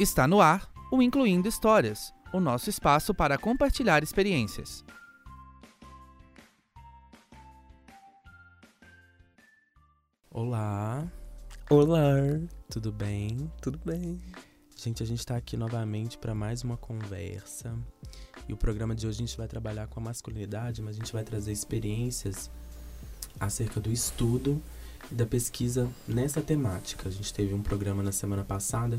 [0.00, 4.82] Está no ar o Incluindo Histórias, o nosso espaço para compartilhar experiências.
[10.30, 11.06] Olá,
[11.68, 12.16] Olá,
[12.70, 13.52] tudo bem?
[13.60, 14.18] tudo bem?
[14.74, 17.76] Gente, a gente tá aqui novamente para mais uma conversa.
[18.48, 21.12] E o programa de hoje a gente vai trabalhar com a masculinidade, mas a gente
[21.12, 22.50] vai trazer experiências
[23.38, 24.60] acerca do estudo
[25.10, 27.08] e da pesquisa nessa temática.
[27.08, 28.98] A gente teve um programa na semana passada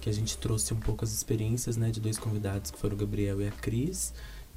[0.00, 2.98] que a gente trouxe um pouco as experiências, né, de dois convidados que foram o
[2.98, 4.12] Gabriel e a Cris.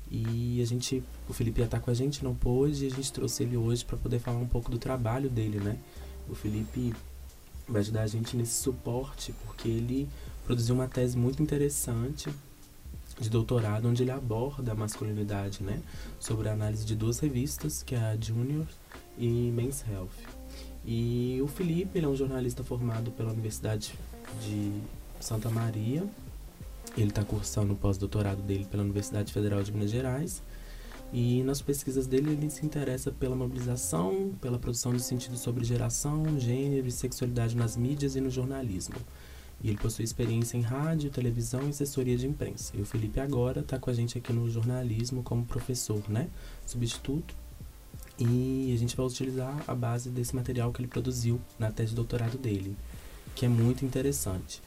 [0.09, 3.11] E a gente, o Felipe ia estar com a gente, não pôde, e a gente
[3.11, 5.77] trouxe ele hoje para poder falar um pouco do trabalho dele, né?
[6.29, 6.93] O Felipe
[7.67, 10.07] vai ajudar a gente nesse suporte, porque ele
[10.45, 12.29] produziu uma tese muito interessante
[13.19, 15.81] de doutorado, onde ele aborda a masculinidade, né?
[16.19, 18.67] Sobre a análise de duas revistas, que é a Junior
[19.17, 20.09] e Men's Health.
[20.85, 23.93] E o Felipe, ele é um jornalista formado pela Universidade
[24.41, 24.71] de
[25.23, 26.03] Santa Maria.
[26.97, 30.43] Ele está cursando o pós-doutorado dele pela Universidade Federal de Minas Gerais.
[31.13, 36.37] E nas pesquisas dele, ele se interessa pela mobilização, pela produção de sentido sobre geração,
[36.37, 38.95] gênero e sexualidade nas mídias e no jornalismo.
[39.63, 42.73] E ele possui experiência em rádio, televisão e assessoria de imprensa.
[42.75, 46.27] E o Felipe agora está com a gente aqui no jornalismo como professor, né?
[46.65, 47.33] Substituto.
[48.19, 51.95] E a gente vai utilizar a base desse material que ele produziu na tese de
[51.95, 52.75] doutorado dele,
[53.33, 54.61] que é muito interessante.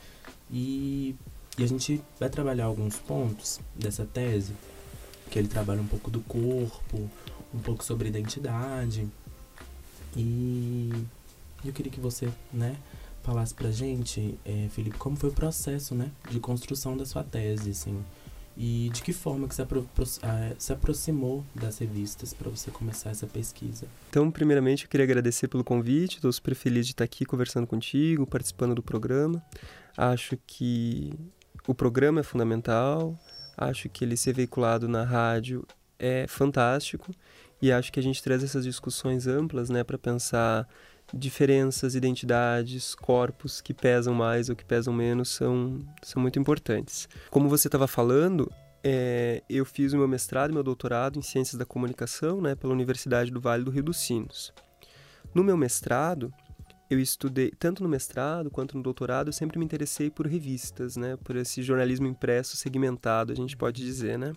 [0.50, 1.14] E,
[1.58, 4.52] e a gente vai trabalhar alguns pontos dessa tese,
[5.30, 7.11] que ele trabalha um pouco do corpo,
[7.55, 9.08] um pouco sobre identidade.
[10.17, 10.91] E
[11.64, 12.77] eu queria que você, né,
[13.22, 17.70] falasse pra gente, é, Felipe, como foi o processo, né, de construção da sua tese,
[17.70, 18.02] assim,
[18.56, 19.86] e de que forma que você apro
[20.58, 23.86] se aproximou das revistas para você começar essa pesquisa.
[24.08, 28.27] Então, primeiramente, eu queria agradecer pelo convite, estou super feliz de estar aqui conversando contigo,
[28.27, 29.44] participando do programa.
[29.97, 31.12] Acho que
[31.66, 33.19] o programa é fundamental,
[33.56, 35.67] acho que ele ser veiculado na rádio
[35.98, 37.12] é fantástico
[37.61, 40.68] e acho que a gente traz essas discussões amplas, né, para pensar
[41.14, 47.08] diferenças, identidades, corpos que pesam mais ou que pesam menos são, são muito importantes.
[47.30, 48.51] Como você estava falando,
[48.83, 52.73] é, eu fiz o meu mestrado e meu doutorado em Ciências da Comunicação né, pela
[52.73, 54.52] Universidade do Vale do Rio dos Sinos.
[55.34, 56.33] No meu mestrado,
[56.89, 61.17] eu estudei, tanto no mestrado quanto no doutorado, eu sempre me interessei por revistas, né,
[61.23, 64.19] por esse jornalismo impresso segmentado, a gente pode dizer.
[64.19, 64.33] Né?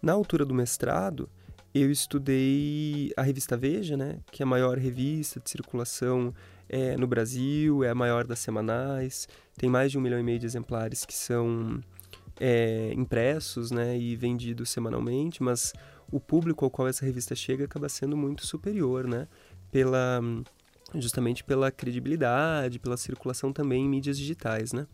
[0.00, 1.28] Na altura do mestrado,
[1.74, 6.32] eu estudei a revista Veja, né, que é a maior revista de circulação
[6.68, 10.38] é, no Brasil, é a maior das semanais, tem mais de um milhão e meio
[10.38, 11.80] de exemplares que são
[12.38, 15.72] é, impressos né, e vendidos semanalmente, mas
[16.12, 19.26] o público ao qual essa revista chega acaba sendo muito superior, né,
[19.72, 20.20] pela,
[21.00, 24.72] justamente pela credibilidade, pela circulação também em mídias digitais.
[24.72, 24.86] Né.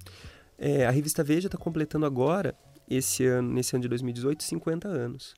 [0.58, 2.54] É, a revista Veja está completando agora,
[2.88, 5.34] esse ano, nesse ano de 2018, 50 anos.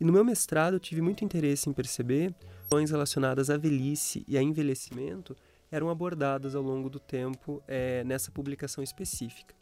[0.00, 4.36] E no meu mestrado eu tive muito interesse em perceber questões relacionadas à velhice e
[4.36, 5.36] a envelhecimento
[5.70, 9.54] eram abordadas ao longo do tempo é, nessa publicação específica.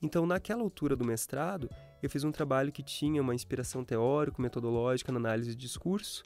[0.00, 1.70] Então, naquela altura do mestrado,
[2.02, 6.22] eu fiz um trabalho que tinha uma inspiração teórico-metodológica na análise de discurso,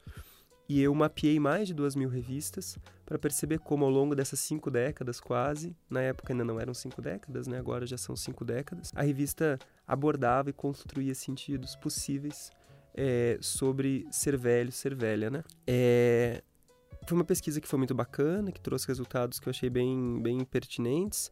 [0.69, 4.71] e eu mapeei mais de duas mil revistas para perceber como, ao longo dessas cinco
[4.71, 7.59] décadas quase, na época ainda não eram cinco décadas, né?
[7.59, 12.51] agora já são cinco décadas, a revista abordava e construía sentidos possíveis
[12.95, 15.45] é, sobre ser velho, ser velha, né?
[15.67, 16.43] É,
[17.07, 20.45] foi uma pesquisa que foi muito bacana, que trouxe resultados que eu achei bem, bem
[20.45, 21.31] pertinentes,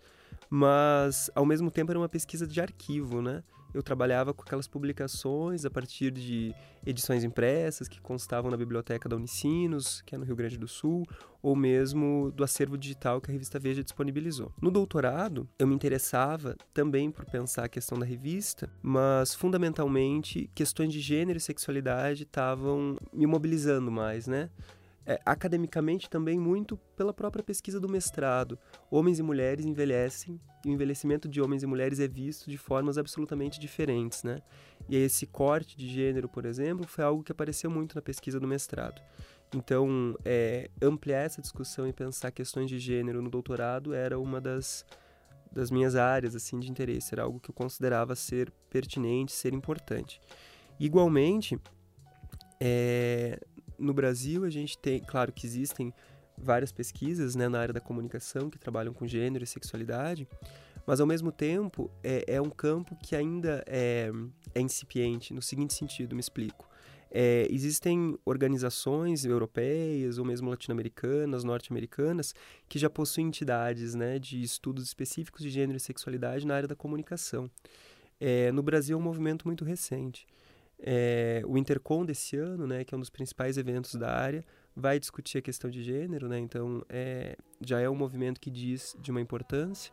[0.48, 3.42] mas ao mesmo tempo era uma pesquisa de arquivo, né?
[3.76, 6.54] Eu trabalhava com aquelas publicações a partir de
[6.86, 11.04] edições impressas que constavam na biblioteca da Unicinos, que é no Rio Grande do Sul,
[11.42, 14.50] ou mesmo do acervo digital que a revista Veja disponibilizou.
[14.62, 20.90] No doutorado, eu me interessava também por pensar a questão da revista, mas fundamentalmente questões
[20.90, 24.48] de gênero e sexualidade estavam me mobilizando mais, né?
[25.06, 28.58] É, academicamente também muito pela própria pesquisa do mestrado.
[28.90, 32.98] Homens e mulheres envelhecem e o envelhecimento de homens e mulheres é visto de formas
[32.98, 34.42] absolutamente diferentes, né?
[34.88, 38.48] E esse corte de gênero, por exemplo, foi algo que apareceu muito na pesquisa do
[38.48, 39.00] mestrado.
[39.54, 44.84] Então, é, ampliar essa discussão e pensar questões de gênero no doutorado era uma das,
[45.52, 50.20] das minhas áreas assim de interesse, era algo que eu considerava ser pertinente, ser importante.
[50.80, 51.58] Igualmente,
[52.60, 53.38] é,
[53.78, 55.92] no Brasil, a gente tem, claro que existem
[56.36, 60.28] várias pesquisas né, na área da comunicação que trabalham com gênero e sexualidade,
[60.86, 64.10] mas ao mesmo tempo é, é um campo que ainda é,
[64.54, 66.68] é incipiente, no seguinte sentido, me explico.
[67.10, 72.34] É, existem organizações europeias ou mesmo latino-americanas, norte-americanas,
[72.68, 76.76] que já possuem entidades né, de estudos específicos de gênero e sexualidade na área da
[76.76, 77.50] comunicação.
[78.20, 80.26] É, no Brasil é um movimento muito recente.
[80.78, 84.44] É, o Intercom desse ano, né, que é um dos principais eventos da área,
[84.74, 88.94] vai discutir a questão de gênero, né, então é, já é um movimento que diz
[89.00, 89.90] de uma importância.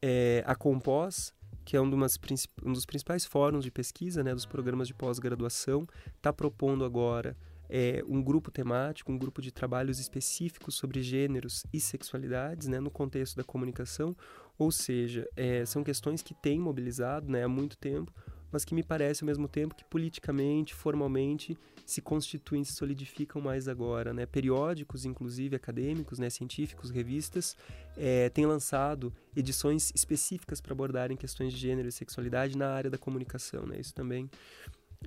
[0.00, 4.88] É, a Compós, que é um, um, dos principais fóruns de pesquisa né, dos programas
[4.88, 5.86] de pós-graduação,
[6.16, 7.36] está propondo agora
[7.68, 12.90] é, um grupo temático, um grupo de trabalhos específicos sobre gêneros e sexualidades né, no
[12.90, 14.16] contexto da comunicação,
[14.58, 18.12] ou seja, é, são questões que têm mobilizado né, há muito tempo
[18.52, 23.66] mas que me parece ao mesmo tempo que politicamente, formalmente, se constituem, se solidificam mais
[23.68, 24.12] agora.
[24.12, 24.26] Né?
[24.26, 27.56] Periódicos, inclusive acadêmicos, né, científicos, revistas,
[27.96, 32.98] é, têm lançado edições específicas para abordarem questões de gênero e sexualidade na área da
[32.98, 33.66] comunicação.
[33.66, 33.80] Né?
[33.80, 34.30] Isso também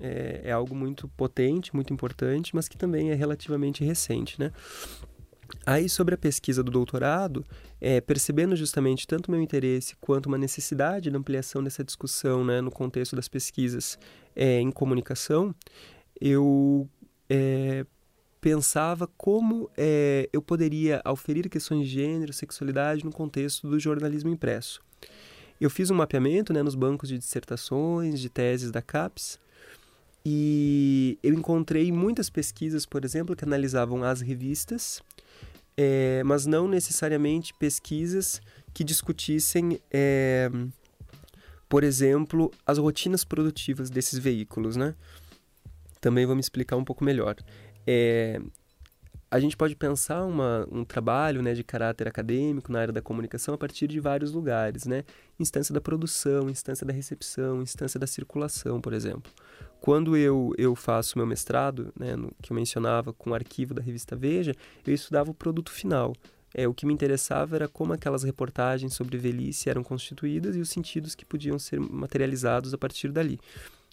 [0.00, 4.38] é, é algo muito potente, muito importante, mas que também é relativamente recente.
[4.38, 4.52] Né?
[5.66, 7.44] Aí, sobre a pesquisa do doutorado,
[7.80, 12.70] é, percebendo justamente tanto meu interesse quanto uma necessidade de ampliação dessa discussão né, no
[12.70, 13.98] contexto das pesquisas
[14.36, 15.54] é, em comunicação,
[16.20, 16.88] eu
[17.28, 17.86] é,
[18.40, 24.82] pensava como é, eu poderia auferir questões de gênero, sexualidade no contexto do jornalismo impresso.
[25.60, 29.38] Eu fiz um mapeamento né, nos bancos de dissertações, de teses da CAPES,
[30.26, 35.02] e eu encontrei muitas pesquisas, por exemplo, que analisavam as revistas
[35.76, 38.40] é, mas não necessariamente pesquisas
[38.72, 40.50] que discutissem, é,
[41.68, 44.94] por exemplo, as rotinas produtivas desses veículos, né?
[46.00, 47.36] Também vou me explicar um pouco melhor.
[47.86, 48.40] É,
[49.34, 53.52] a gente pode pensar uma, um trabalho né, de caráter acadêmico na área da comunicação
[53.52, 55.02] a partir de vários lugares, né?
[55.40, 59.32] Instância da produção, instância da recepção, instância da circulação, por exemplo.
[59.80, 63.82] Quando eu, eu faço meu mestrado, né, no, que eu mencionava com o arquivo da
[63.82, 64.54] revista Veja,
[64.86, 66.12] eu estudava o produto final.
[66.54, 70.68] É, o que me interessava era como aquelas reportagens sobre velhice eram constituídas e os
[70.68, 73.40] sentidos que podiam ser materializados a partir dali.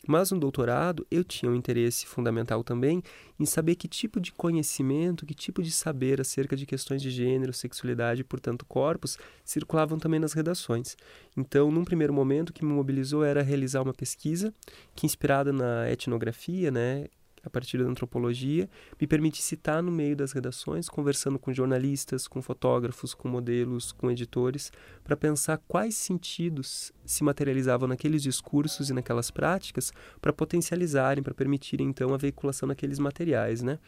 [0.08, 3.04] Mas no doutorado eu tinha um interesse fundamental também
[3.40, 7.54] em saber que tipo de conhecimento, que tipo de saber acerca de questões de gênero,
[7.54, 10.96] sexualidade e, portanto, corpos circulavam também nas redações.
[11.38, 14.54] Então, num primeiro momento, o que me mobilizou era realizar uma pesquisa
[14.96, 17.08] que, inspirada na etnografia, né,
[17.44, 22.42] a partir da antropologia, me permite citar no meio das redações, conversando com jornalistas, com
[22.42, 24.72] fotógrafos, com modelos, com editores,
[25.04, 29.92] para pensar quais sentidos se materializavam naqueles discursos e naquelas práticas
[30.22, 33.80] para potencializarem, para permitirem então a veiculação daqueles materiais, né?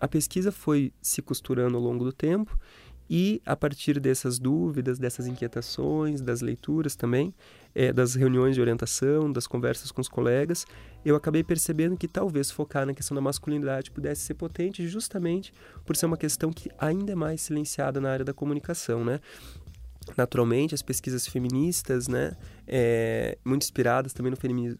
[0.00, 2.58] A pesquisa foi se costurando ao longo do tempo
[3.12, 7.34] e a partir dessas dúvidas, dessas inquietações, das leituras também,
[7.74, 10.64] é, das reuniões de orientação, das conversas com os colegas,
[11.04, 15.52] eu acabei percebendo que talvez focar na questão da masculinidade pudesse ser potente justamente
[15.84, 19.18] por ser uma questão que ainda é mais silenciada na área da comunicação, né?
[20.16, 22.36] Naturalmente, as pesquisas feministas, né,
[22.66, 24.36] é, muito inspiradas também no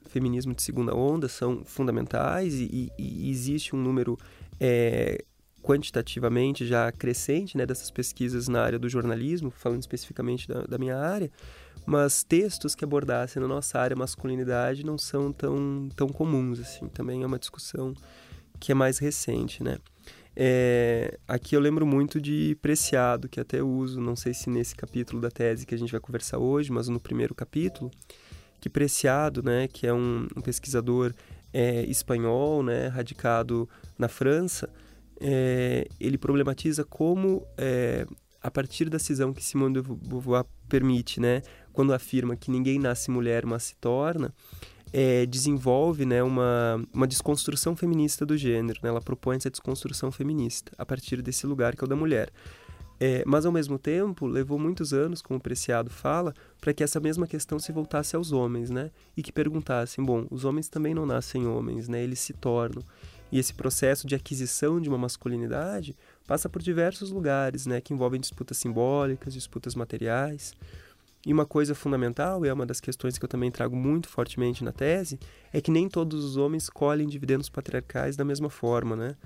[0.08, 4.18] feminismo de segunda onda, são fundamentais e, e, existe um número
[4.58, 5.22] é,
[5.62, 10.96] quantitativamente já crescente né, dessas pesquisas na área do jornalismo, falando especificamente da, da, minha
[10.96, 11.30] área,
[11.86, 17.22] mas textos que abordassem na nossa área masculinidade não são tão, tão comuns, assim, também
[17.22, 17.94] é uma discussão
[18.58, 19.78] que é mais recente, né.
[20.36, 25.20] É, aqui eu lembro muito de Preciado, que até uso, não sei se nesse capítulo
[25.20, 27.90] da tese que a gente vai conversar hoje, mas no primeiro capítulo,
[28.60, 31.12] que Preciado, né, que é um, um pesquisador
[31.52, 34.70] é, espanhol, né, radicado na França,
[35.20, 38.06] é, ele problematiza como, é,
[38.42, 43.10] a partir da cisão que Simone de Beauvoir permite, né, quando afirma que ninguém nasce
[43.10, 44.34] mulher, mas se torna,
[44.92, 48.80] é, desenvolve né, uma, uma desconstrução feminista do gênero.
[48.82, 48.88] Né?
[48.88, 52.32] Ela propõe essa desconstrução feminista a partir desse lugar que é o da mulher.
[53.02, 57.00] É, mas, ao mesmo tempo, levou muitos anos, como o Preciado fala, para que essa
[57.00, 58.90] mesma questão se voltasse aos homens, né?
[59.16, 62.02] E que perguntassem, bom, os homens também não nascem homens, né?
[62.04, 62.82] Eles se tornam.
[63.32, 65.96] E esse processo de aquisição de uma masculinidade
[66.26, 70.54] passa por diversos lugares, né, que envolvem disputas simbólicas, disputas materiais.
[71.26, 74.64] E uma coisa fundamental, e é uma das questões que eu também trago muito fortemente
[74.64, 75.20] na tese,
[75.52, 79.16] é que nem todos os homens colhem dividendos patriarcais da mesma forma, né?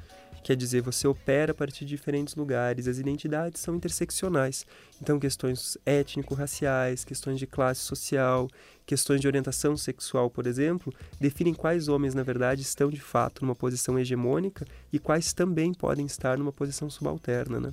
[0.45, 4.67] Quer dizer, você opera a partir de diferentes lugares, as identidades são interseccionais.
[5.01, 8.47] Então, questões étnico-raciais, questões de classe social,
[8.85, 13.55] questões de orientação sexual, por exemplo, definem quais homens, na verdade, estão de fato numa
[13.55, 17.73] posição hegemônica e quais também podem estar numa posição subalterna, né?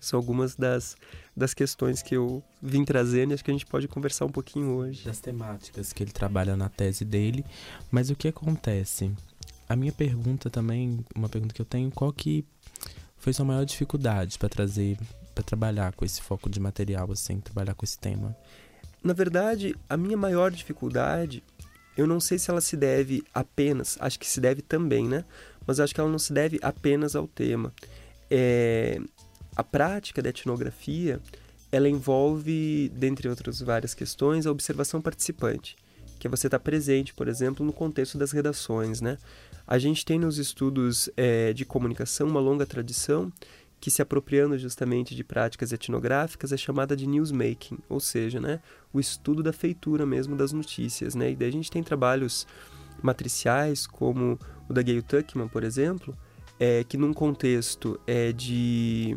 [0.00, 0.96] São algumas das,
[1.34, 4.72] das questões que eu vim trazendo e acho que a gente pode conversar um pouquinho
[4.72, 5.04] hoje.
[5.04, 7.44] Das temáticas que ele trabalha na tese dele.
[7.88, 9.12] Mas o que acontece?
[9.68, 12.44] A minha pergunta também, uma pergunta que eu tenho, qual que
[13.16, 14.98] foi sua maior dificuldade para trazer,
[15.34, 18.36] para trabalhar com esse foco de material, assim, trabalhar com esse tema?
[19.02, 21.42] Na verdade, a minha maior dificuldade,
[21.96, 25.24] eu não sei se ela se deve apenas, acho que se deve também, né?
[25.66, 27.72] Mas acho que ela não se deve apenas ao tema.
[28.30, 29.00] É,
[29.56, 31.20] a prática da etnografia,
[31.70, 35.76] ela envolve, dentre outras várias questões, a observação participante,
[36.18, 39.18] que é você estar presente, por exemplo, no contexto das redações, né?
[39.66, 43.32] A gente tem nos estudos é, de comunicação uma longa tradição
[43.80, 48.60] que se apropriando justamente de práticas etnográficas é chamada de newsmaking, ou seja, né,
[48.92, 51.32] o estudo da feitura mesmo das notícias, né?
[51.32, 52.46] E daí a gente tem trabalhos
[53.02, 56.16] matriciais como o da Gayle Tuckman, por exemplo,
[56.58, 59.14] é, que num contexto é, de,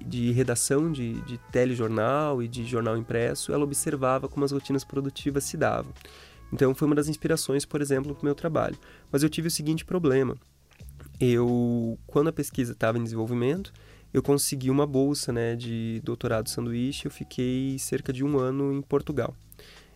[0.00, 5.44] de redação de, de telejornal e de jornal impresso, ela observava como as rotinas produtivas
[5.44, 5.92] se davam.
[6.52, 8.76] Então foi uma das inspirações, por exemplo, para o meu trabalho.
[9.10, 10.36] Mas eu tive o seguinte problema.
[11.20, 13.72] Eu, quando a pesquisa estava em desenvolvimento,
[14.12, 17.06] eu consegui uma bolsa né, de doutorado sanduíche.
[17.06, 19.34] Eu fiquei cerca de um ano em Portugal,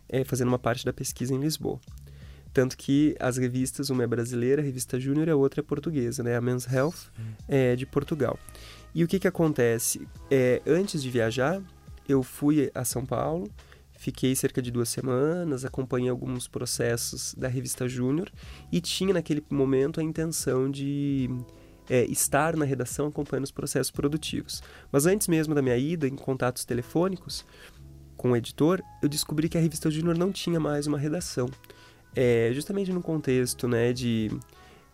[0.08, 1.80] é, fazendo uma parte da pesquisa em Lisboa.
[2.52, 6.22] Tanto que as revistas, uma é brasileira, a revista Júnior, e a outra é portuguesa,
[6.22, 6.36] né?
[6.36, 7.10] A Men's Health
[7.48, 8.38] é de Portugal.
[8.94, 10.06] E o que que acontece?
[10.30, 11.62] É, antes de viajar,
[12.06, 13.50] eu fui a São Paulo,
[14.02, 18.32] fiquei cerca de duas semanas, acompanhei alguns processos da revista Júnior
[18.72, 21.30] e tinha naquele momento a intenção de
[21.88, 24.60] é, estar na redação acompanhando os processos produtivos.
[24.90, 27.44] Mas antes mesmo da minha ida, em contatos telefônicos
[28.16, 31.48] com o editor, eu descobri que a revista Júnior não tinha mais uma redação
[32.16, 34.32] é, justamente no contexto né, de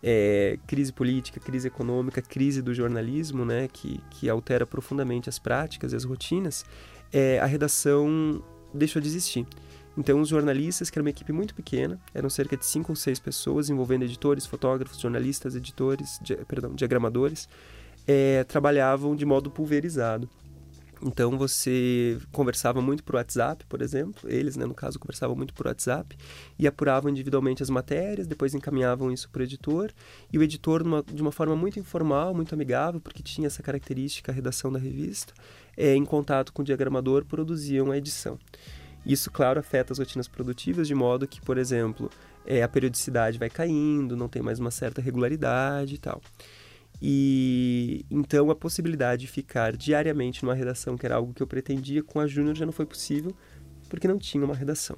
[0.03, 5.93] é, crise política, crise econômica, crise do jornalismo, né, que, que altera profundamente as práticas
[5.93, 6.63] e as rotinas,
[7.11, 9.45] é, a redação deixou de existir.
[9.97, 13.19] Então, os jornalistas, que era uma equipe muito pequena, eram cerca de cinco ou seis
[13.19, 17.49] pessoas, envolvendo editores, fotógrafos, jornalistas, editores, di perdão, diagramadores,
[18.07, 20.29] é, trabalhavam de modo pulverizado.
[21.01, 25.67] Então você conversava muito por WhatsApp, por exemplo, eles, né, no caso, conversavam muito por
[25.67, 26.17] WhatsApp
[26.57, 29.91] e apuravam individualmente as matérias, depois encaminhavam isso para o editor
[30.31, 34.31] e o editor, numa, de uma forma muito informal, muito amigável, porque tinha essa característica
[34.31, 35.33] a redação da revista,
[35.77, 38.37] é, em contato com o diagramador, produziam a edição.
[39.05, 42.09] Isso, claro, afeta as rotinas produtivas de modo que, por exemplo,
[42.45, 46.21] é, a periodicidade vai caindo, não tem mais uma certa regularidade e tal.
[47.01, 52.03] E então a possibilidade de ficar diariamente numa redação, que era algo que eu pretendia,
[52.03, 53.33] com a Júnior já não foi possível,
[53.89, 54.97] porque não tinha uma redação.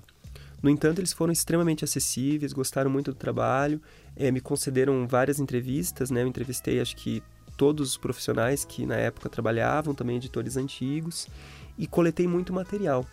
[0.61, 3.81] No entanto, eles foram extremamente acessíveis, gostaram muito do trabalho,
[4.15, 6.21] é, me concederam várias entrevistas, né?
[6.21, 7.23] Eu entrevistei, acho que
[7.57, 11.27] todos os profissionais que na época trabalhavam, também editores antigos,
[11.77, 13.05] e coletei muito material,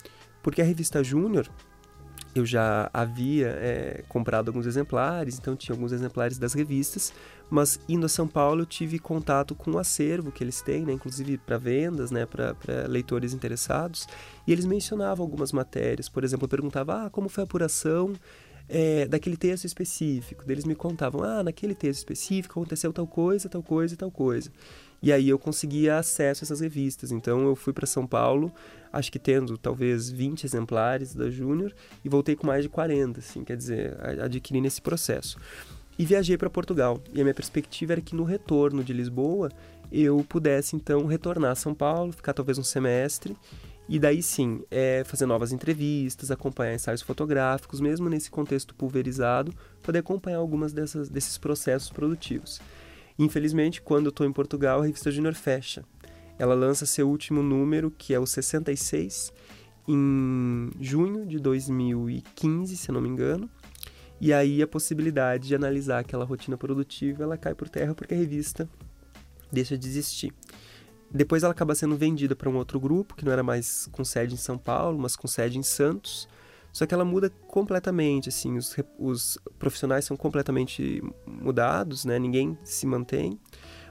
[0.42, 1.49] porque a revista Júnior
[2.35, 7.12] eu já havia é, comprado alguns exemplares, então tinha alguns exemplares das revistas,
[7.50, 10.93] mas indo a São Paulo eu tive contato com o acervo que eles têm, né,
[10.93, 12.55] inclusive para vendas, né, para
[12.87, 14.07] leitores interessados,
[14.47, 18.12] e eles mencionavam algumas matérias, por exemplo, eu perguntava, ah, como foi a apuração
[18.69, 23.62] é, daquele texto específico, eles me contavam, ah, naquele texto específico aconteceu tal coisa, tal
[23.62, 24.50] coisa tal coisa.
[25.00, 27.12] E aí eu conseguia acesso a essas revistas.
[27.12, 28.52] Então eu fui para São Paulo,
[28.93, 31.73] acho que tendo talvez 20 exemplares da Júnior
[32.05, 35.38] e voltei com mais de 40, assim, quer dizer, adquiri nesse processo.
[35.99, 37.02] E viajei para Portugal.
[37.12, 39.50] E a minha perspectiva era que no retorno de Lisboa
[39.90, 43.37] eu pudesse então retornar a São Paulo, ficar talvez um semestre
[43.88, 49.52] e daí sim, é, fazer novas entrevistas, acompanhar ensaios fotográficos, mesmo nesse contexto pulverizado,
[49.83, 52.61] poder acompanhar algumas dessas, desses processos produtivos.
[53.19, 55.85] Infelizmente, quando eu estou em Portugal, a revista Junior fecha.
[56.38, 59.33] Ela lança seu último número, que é o 66,
[59.88, 63.49] em junho de 2015, se não me engano.
[64.20, 68.16] E aí a possibilidade de analisar aquela rotina produtiva, ela cai por terra porque a
[68.16, 68.68] revista
[69.50, 70.32] deixa de existir.
[71.10, 74.34] Depois ela acaba sendo vendida para um outro grupo, que não era mais com sede
[74.34, 76.28] em São Paulo, mas com sede em Santos.
[76.70, 82.18] Só que ela muda completamente, assim, os, os profissionais são completamente mudados, né?
[82.18, 83.38] Ninguém se mantém.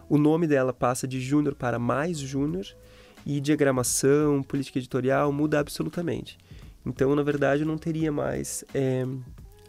[0.08, 2.66] O nome dela passa de júnior para mais júnior
[3.26, 6.38] e diagramação, política editorial muda absolutamente.
[6.86, 9.06] Então, na verdade, eu não teria mais é,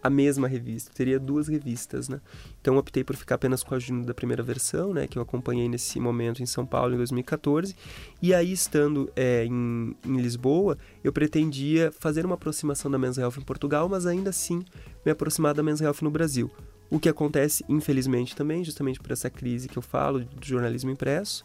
[0.03, 2.21] a mesma revista, teria duas revistas, né?
[2.61, 5.07] Então optei por ficar apenas com a Juno da primeira versão, né?
[5.07, 7.75] Que eu acompanhei nesse momento em São Paulo em 2014.
[8.23, 13.35] E aí, estando é, em, em, Lisboa, eu pretendia fazer uma aproximação da Men's Health
[13.39, 14.65] em Portugal, mas ainda assim
[15.05, 16.51] me aproximar da Men's Health no Brasil.
[16.91, 21.45] O que acontece, infelizmente, também, justamente por essa crise que eu falo do jornalismo impresso,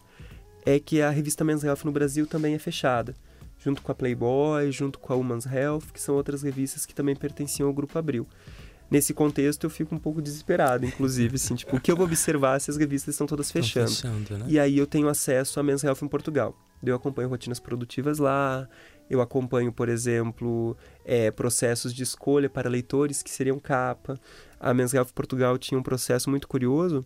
[0.65, 3.13] é que a revista Men's Health no Brasil também é fechada
[3.63, 7.15] junto com a Playboy, junto com a Woman's Health, que são outras revistas que também
[7.15, 8.27] pertenciam ao Grupo Abril.
[8.91, 12.59] nesse contexto eu fico um pouco desesperado, inclusive, assim, tipo, o que eu vou observar
[12.59, 13.89] se as revistas estão todas fechando?
[13.89, 14.45] fechando né?
[14.47, 16.55] E aí eu tenho acesso a Men's Health em Portugal.
[16.83, 18.67] Eu acompanho rotinas produtivas lá,
[19.09, 24.19] eu acompanho, por exemplo, é, processos de escolha para leitores que seriam capa.
[24.59, 27.05] A Men's Health Portugal tinha um processo muito curioso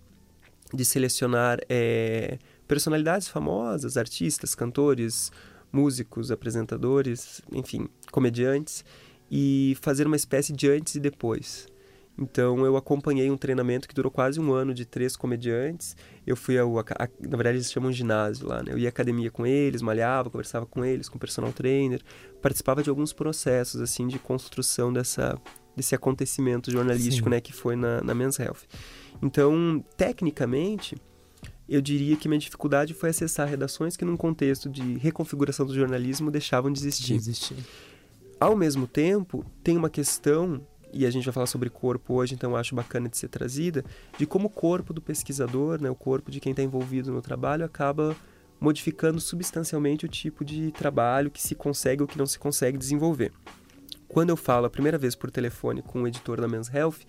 [0.74, 5.32] de selecionar é, personalidades famosas, artistas, cantores,
[5.72, 8.84] músicos, apresentadores, enfim, comediantes,
[9.30, 11.68] e fazer uma espécie de antes e depois.
[12.20, 15.96] Então eu acompanhei um treinamento que durou quase um ano de três comediantes.
[16.26, 16.84] Eu fui ao, a,
[17.20, 18.74] na verdade eles chamam ginásio lá, né?
[18.74, 22.02] Eu ia à academia com eles, malhava, conversava com eles, com o personal trainer,
[22.42, 25.40] participava de alguns processos assim de construção dessa
[25.76, 27.36] desse acontecimento jornalístico, Sim.
[27.36, 28.64] né, que foi na, na Men's Health.
[29.22, 30.96] Então, tecnicamente,
[31.68, 36.32] eu diria que minha dificuldade foi acessar redações que, num contexto de reconfiguração do jornalismo,
[36.32, 37.08] deixavam de existir.
[37.08, 37.58] De existir.
[38.40, 40.62] Ao mesmo tempo, tem uma questão
[40.94, 43.84] e a gente vai falar sobre corpo hoje, então acho bacana de ser trazida,
[44.18, 47.66] de como o corpo do pesquisador, né, o corpo de quem está envolvido no trabalho,
[47.66, 48.16] acaba
[48.60, 53.32] modificando substancialmente o tipo de trabalho que se consegue ou que não se consegue desenvolver.
[54.08, 57.00] Quando eu falo a primeira vez por telefone com o editor da Men's Health,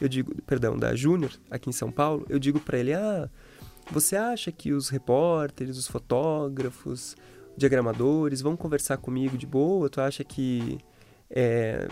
[0.00, 3.28] eu digo, perdão, da Júnior, aqui em São Paulo, eu digo para ele: "Ah,
[3.90, 7.16] você acha que os repórteres, os fotógrafos,
[7.56, 9.88] diagramadores vão conversar comigo de boa?
[9.88, 10.78] Tu acha que
[11.30, 11.88] é,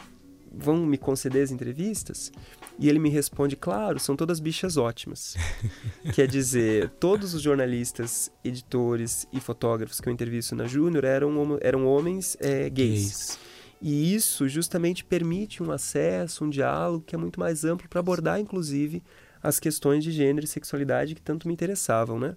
[0.52, 2.32] vão me conceder as entrevistas?
[2.78, 5.36] E ele me responde, claro, são todas bichas ótimas.
[6.14, 11.86] Quer dizer, todos os jornalistas, editores e fotógrafos que eu entrevisto na Júnior eram, eram
[11.86, 13.02] homens é, gays.
[13.02, 13.38] gays.
[13.82, 18.38] E isso justamente permite um acesso, um diálogo que é muito mais amplo para abordar,
[18.38, 19.02] inclusive,
[19.42, 22.36] as questões de gênero e sexualidade que tanto me interessavam, né?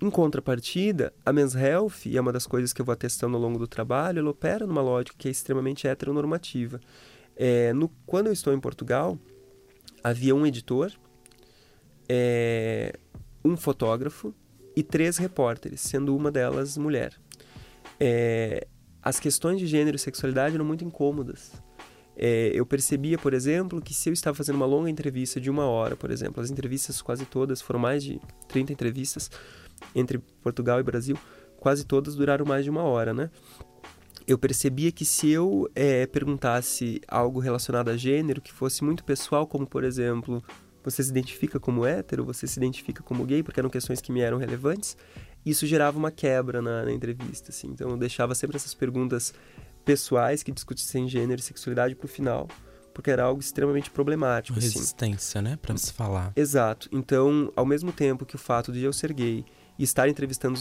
[0.00, 3.42] Em contrapartida, a Men's Health, e é uma das coisas que eu vou atestando ao
[3.42, 6.80] longo do trabalho, ela opera numa lógica que é extremamente heteronormativa.
[7.34, 9.18] É, no, quando eu estou em Portugal,
[10.02, 10.92] havia um editor,
[12.08, 12.96] é,
[13.44, 14.32] um fotógrafo
[14.76, 17.12] e três repórteres, sendo uma delas mulher.
[17.98, 18.68] É,
[19.02, 21.52] as questões de gênero e sexualidade eram muito incômodas.
[22.20, 25.66] É, eu percebia, por exemplo, que se eu estava fazendo uma longa entrevista de uma
[25.66, 29.30] hora, por exemplo, as entrevistas quase todas, foram mais de 30 entrevistas,
[29.94, 31.16] entre Portugal e Brasil,
[31.60, 33.30] quase todas duraram mais de uma hora, né?
[34.26, 39.46] Eu percebia que se eu é, perguntasse algo relacionado a gênero, que fosse muito pessoal,
[39.46, 40.42] como por exemplo,
[40.82, 44.20] você se identifica como hétero, você se identifica como gay, porque eram questões que me
[44.20, 44.96] eram relevantes,
[45.46, 47.68] isso gerava uma quebra na, na entrevista, assim.
[47.68, 49.32] Então eu deixava sempre essas perguntas
[49.88, 52.46] pessoais que discutissem gênero e sexualidade para o final,
[52.92, 54.58] porque era algo extremamente problemático.
[54.58, 54.68] Assim.
[54.68, 55.48] Resistência, assim.
[55.48, 56.30] né, para se falar.
[56.36, 56.90] Exato.
[56.92, 59.46] Então, ao mesmo tempo que o fato de eu ser gay
[59.78, 60.60] e estar entrevistando,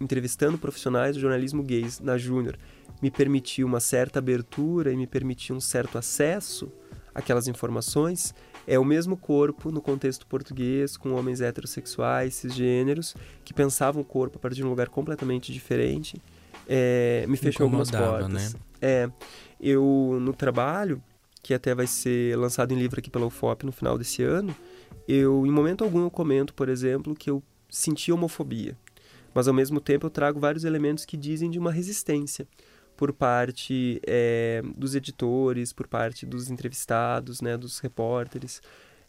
[0.00, 2.56] entrevistando profissionais do jornalismo gays na Júnior
[3.02, 6.70] me permitiu uma certa abertura e me permitiu um certo acesso
[7.12, 8.32] àquelas informações,
[8.68, 14.38] é o mesmo corpo no contexto português, com homens heterossexuais, cisgêneros, que pensavam o corpo
[14.38, 16.22] a partir de um lugar completamente diferente,
[16.68, 18.54] é, me fechou algumas portas.
[18.54, 18.60] Né?
[18.80, 19.10] É,
[19.60, 21.02] eu, no trabalho,
[21.42, 24.54] que até vai ser lançado em livro aqui pela UFOP no final desse ano,
[25.06, 28.76] eu, em momento algum, eu comento, por exemplo, que eu sentir homofobia.
[29.34, 32.46] Mas ao mesmo tempo eu trago vários elementos que dizem de uma resistência
[32.96, 38.62] por parte é, dos editores, por parte dos entrevistados, né, dos repórteres.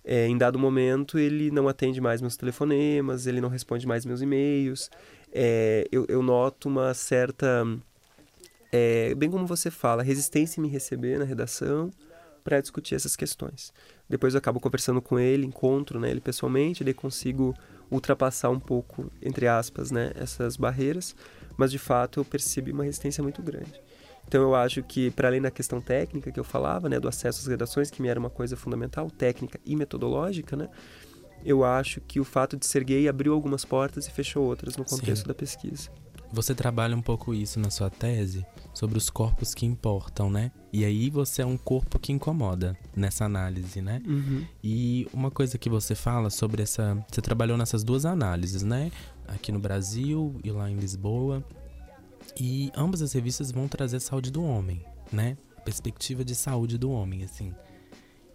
[0.04, 4.22] É, em dado momento ele não atende mais meus telefonemas, ele não responde mais meus
[4.22, 4.90] e-mails.
[5.38, 7.68] É, eu, eu, noto uma certa,
[8.72, 11.92] é, bem como você fala, resistência em me receber na redação
[12.42, 13.74] para discutir essas questões.
[14.08, 17.54] Depois eu acabo conversando com ele, encontro né, ele pessoalmente, daí consigo
[17.92, 21.14] ultrapassar um pouco, entre aspas, né, essas barreiras,
[21.58, 23.74] mas de fato eu percebi uma resistência muito grande.
[24.26, 27.42] Então eu acho que, para além da questão técnica que eu falava, né, do acesso
[27.42, 30.70] às redações, que me era uma coisa fundamental, técnica e metodológica, né,
[31.46, 34.84] eu acho que o fato de ser gay abriu algumas portas e fechou outras no
[34.84, 35.28] contexto Sim.
[35.28, 35.90] da pesquisa.
[36.34, 40.52] Você trabalha um pouco isso na sua tese, sobre os corpos que importam, né?
[40.74, 44.02] E aí você é um corpo que incomoda nessa análise, né?
[44.06, 44.46] Uhum.
[44.64, 46.98] E uma coisa que você fala sobre essa.
[47.10, 48.92] Você trabalhou nessas duas análises, né?
[49.28, 51.44] Aqui no Brasil e lá em Lisboa.
[52.38, 55.38] E ambas as revistas vão trazer saúde do homem, né?
[55.64, 57.54] Perspectiva de saúde do homem, assim.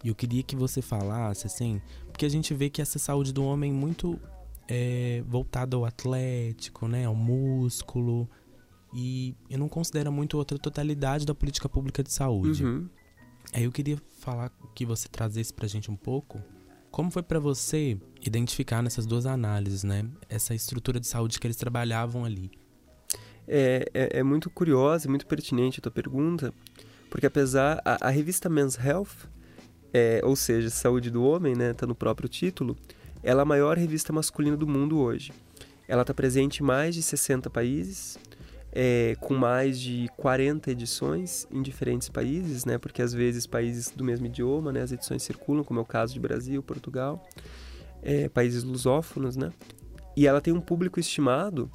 [0.03, 1.79] E eu queria que você falasse, assim,
[2.11, 4.19] porque a gente vê que essa saúde do homem muito
[4.67, 7.05] é, voltada ao atlético, né?
[7.05, 8.29] Ao músculo
[8.93, 12.63] e eu não considero muito outra totalidade da política pública de saúde.
[12.63, 12.87] Uhum.
[13.53, 16.41] Aí eu queria falar que você trazesse pra gente um pouco
[16.91, 21.55] como foi para você identificar nessas duas análises, né, essa estrutura de saúde que eles
[21.55, 22.51] trabalhavam ali.
[23.47, 26.53] É, é, é muito curiosa e muito pertinente a tua pergunta,
[27.09, 29.29] porque apesar a, a revista Men's Health
[29.93, 32.77] é, ou seja, Saúde do Homem, né, tá no próprio título,
[33.23, 35.31] ela é a maior revista masculina do mundo hoje.
[35.87, 38.17] Ela está presente em mais de 60 países,
[38.71, 42.77] é, com mais de 40 edições em diferentes países, né?
[42.77, 44.81] Porque às vezes países do mesmo idioma, né?
[44.81, 47.27] As edições circulam, como é o caso de Brasil, Portugal,
[48.01, 49.51] é, países lusófonos, né?
[50.15, 51.69] E ela tem um público estimado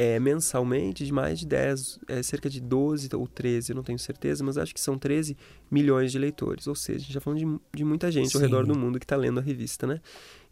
[0.00, 3.98] é, mensalmente de mais de 10, é, cerca de 12 ou 13, eu não tenho
[3.98, 5.36] certeza, mas acho que são 13
[5.70, 6.66] milhões de leitores.
[6.66, 8.38] Ou seja, a gente já falando de, de muita gente Sim.
[8.38, 10.00] ao redor do mundo que está lendo a revista, né?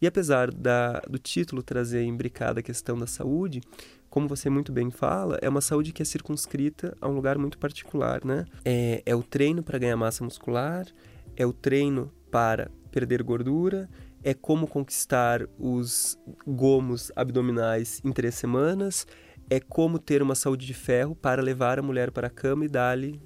[0.02, 3.62] E apesar da, do título trazer imbricada a questão da saúde,
[4.10, 7.56] como você muito bem fala, é uma saúde que é circunscrita a um lugar muito
[7.56, 8.44] particular, né?
[8.66, 10.86] É, é o treino para ganhar massa muscular,
[11.34, 13.88] é o treino para perder gordura,
[14.22, 19.06] é como conquistar os gomos abdominais em três semanas,
[19.50, 22.68] é como ter uma saúde de ferro para levar a mulher para a cama e
[22.68, 23.20] dar-lhe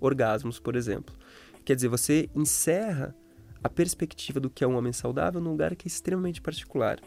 [0.00, 1.14] orgasmos, por exemplo.
[1.64, 3.14] Quer dizer, você encerra
[3.62, 6.98] a perspectiva do que é um homem saudável num lugar que é extremamente particular.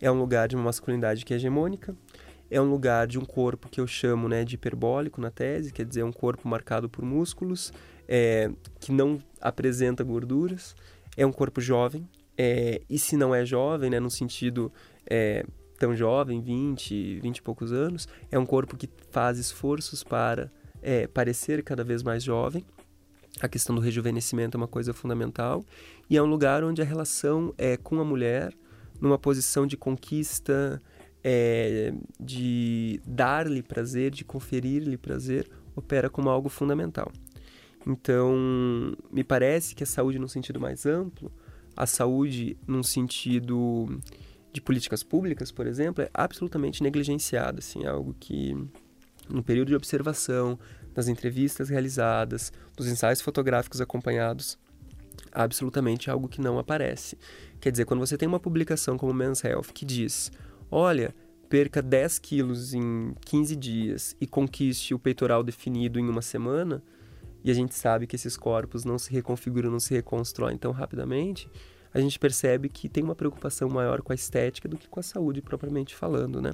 [0.00, 1.96] É um lugar de uma masculinidade que é hegemônica,
[2.50, 5.84] é um lugar de um corpo que eu chamo né, de hiperbólico na tese, quer
[5.84, 7.72] dizer, é um corpo marcado por músculos,
[8.06, 10.76] é, que não apresenta gorduras,
[11.16, 14.72] é um corpo jovem, é, e se não é jovem, né, no sentido
[15.08, 15.44] é,
[15.78, 20.50] tão jovem, 20, 20 e poucos anos, é um corpo que faz esforços para
[20.82, 22.64] é, parecer cada vez mais jovem.
[23.40, 25.64] A questão do rejuvenescimento é uma coisa fundamental.
[26.08, 28.52] E é um lugar onde a relação é com a mulher,
[29.00, 30.80] numa posição de conquista,
[31.22, 37.10] é, de dar-lhe prazer, de conferir-lhe prazer, opera como algo fundamental.
[37.86, 38.34] Então,
[39.10, 41.32] me parece que a saúde, no sentido mais amplo,
[41.76, 44.00] a saúde, num sentido
[44.54, 48.56] de políticas públicas, por exemplo, é absolutamente negligenciada, assim, é algo que
[49.28, 50.56] no período de observação,
[50.94, 54.56] nas entrevistas realizadas, nos ensaios fotográficos acompanhados,
[55.32, 57.18] absolutamente algo que não aparece.
[57.60, 60.30] Quer dizer, quando você tem uma publicação como Men's Health que diz,
[60.70, 61.12] olha,
[61.48, 66.80] perca 10 quilos em 15 dias e conquiste o peitoral definido em uma semana,
[67.42, 71.50] e a gente sabe que esses corpos não se reconfiguram, não se reconstroem tão rapidamente,
[71.94, 75.02] a gente percebe que tem uma preocupação maior com a estética do que com a
[75.02, 76.52] saúde propriamente falando, né?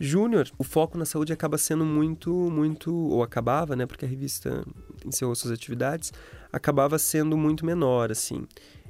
[0.00, 4.64] Júnior, o foco na saúde acaba sendo muito, muito, ou acabava, né, porque a revista
[5.06, 6.12] encerrou suas atividades,
[6.52, 8.44] acabava sendo muito menor, assim.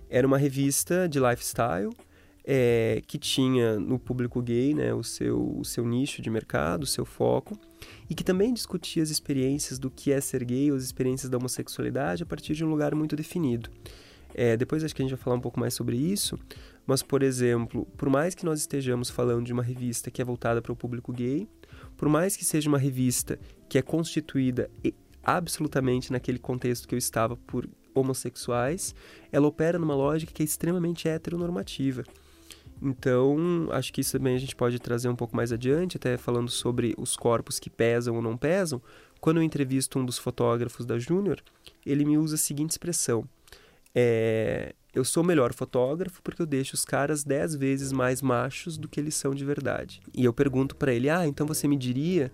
[0.09, 1.91] Era uma revista de lifestyle,
[2.45, 6.87] é, que tinha no público gay né, o, seu, o seu nicho de mercado, o
[6.87, 7.59] seu foco,
[8.09, 12.23] e que também discutia as experiências do que é ser gay, as experiências da homossexualidade
[12.23, 13.71] a partir de um lugar muito definido.
[14.35, 16.39] É, depois acho que a gente vai falar um pouco mais sobre isso,
[16.87, 20.61] mas, por exemplo, por mais que nós estejamos falando de uma revista que é voltada
[20.61, 21.49] para o público gay,
[21.97, 24.71] por mais que seja uma revista que é constituída
[25.23, 28.95] absolutamente naquele contexto que eu estava por homossexuais,
[29.31, 32.03] ela opera numa lógica que é extremamente heteronormativa.
[32.81, 36.51] Então, acho que isso também a gente pode trazer um pouco mais adiante, até falando
[36.51, 38.83] sobre os corpos que pesam ou não pesam.
[39.21, 41.41] Quando eu entrevisto um dos fotógrafos da Júnior,
[41.87, 43.25] ele me usa a seguinte expressão:
[43.95, 48.77] é, eu sou o melhor fotógrafo porque eu deixo os caras dez vezes mais machos
[48.77, 50.01] do que eles são de verdade.
[50.15, 52.31] E eu pergunto para ele: ah, então você me diria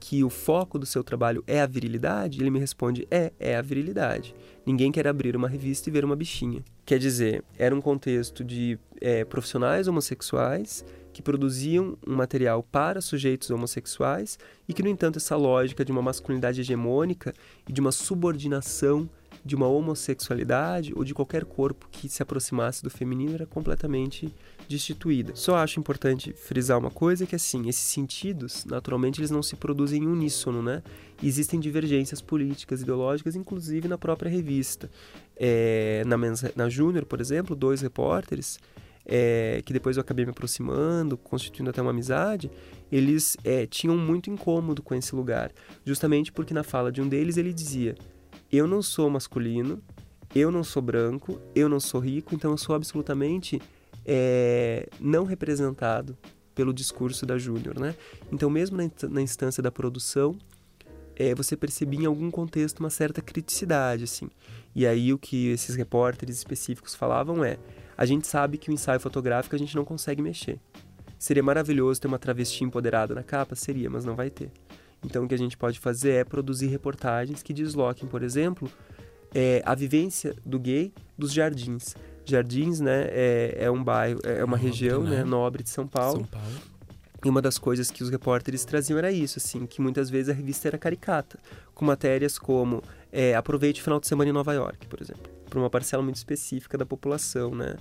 [0.00, 2.40] que o foco do seu trabalho é a virilidade?
[2.40, 4.34] Ele me responde: é, é a virilidade.
[4.64, 6.62] Ninguém quer abrir uma revista e ver uma bichinha.
[6.84, 13.50] Quer dizer, era um contexto de é, profissionais homossexuais que produziam um material para sujeitos
[13.50, 17.34] homossexuais e que, no entanto, essa lógica de uma masculinidade hegemônica
[17.68, 19.08] e de uma subordinação
[19.48, 24.32] de uma homossexualidade ou de qualquer corpo que se aproximasse do feminino era completamente
[24.68, 25.34] destituída.
[25.34, 30.04] Só acho importante frisar uma coisa que assim, esses sentidos, naturalmente eles não se produzem
[30.04, 30.82] em uníssono, né?
[31.22, 34.90] Existem divergências políticas, ideológicas, inclusive na própria revista.
[35.34, 36.16] É, na,
[36.54, 38.60] na Júnior, por exemplo, dois repórteres
[39.08, 42.50] é, que depois eu acabei me aproximando, constituindo até uma amizade,
[42.92, 45.50] eles é, tinham muito incômodo com esse lugar,
[45.84, 47.96] justamente porque na fala de um deles ele dizia
[48.50, 49.82] eu não sou masculino,
[50.34, 53.60] eu não sou branco, eu não sou rico, então eu sou absolutamente
[54.04, 56.16] é, não representado
[56.54, 57.94] pelo discurso da Júnior, né?
[58.32, 58.76] Então, mesmo
[59.08, 60.36] na, instância da produção,
[61.14, 64.28] é, você percebia em algum contexto uma certa criticidade, assim.
[64.74, 67.58] E aí o que esses repórteres específicos falavam é:
[67.96, 70.58] a gente sabe que o ensaio fotográfico a gente não consegue mexer.
[71.18, 73.54] Seria maravilhoso ter uma travesti empoderada na capa?
[73.54, 74.50] Seria, mas não vai ter.
[75.04, 78.70] Então, o que a gente pode fazer é produzir reportagens que desloquem, por exemplo,
[79.34, 81.94] é, a vivência do gay dos jardins.
[82.24, 85.18] Jardins, né, é, é um bairro, é uma nobre, região né?
[85.18, 85.24] né?
[85.24, 86.20] nobre de São Paulo.
[86.20, 86.78] São Paulo.
[87.24, 90.32] E uma das coisas que os repórteres traziam era isso, assim, que muitas vezes a
[90.32, 91.38] revista era caricata,
[91.74, 95.58] com matérias como é, aproveite o final de semana em Nova York, por exemplo, para
[95.58, 97.76] uma parcela muito específica da população, né?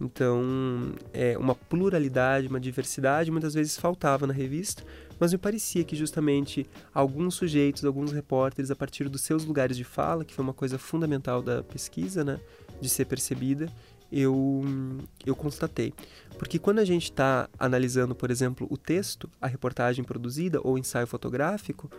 [0.00, 4.82] Então, é, uma pluralidade, uma diversidade muitas vezes faltava na revista,
[5.20, 9.84] mas me parecia que justamente alguns sujeitos, alguns repórteres, a partir dos seus lugares de
[9.84, 12.40] fala, que foi uma coisa fundamental da pesquisa, né,
[12.80, 13.70] de ser percebida,
[14.10, 14.62] eu,
[15.24, 15.92] eu constatei.
[16.38, 21.06] Porque quando a gente está analisando, por exemplo, o texto, a reportagem produzida ou ensaio
[21.06, 21.90] fotográfico,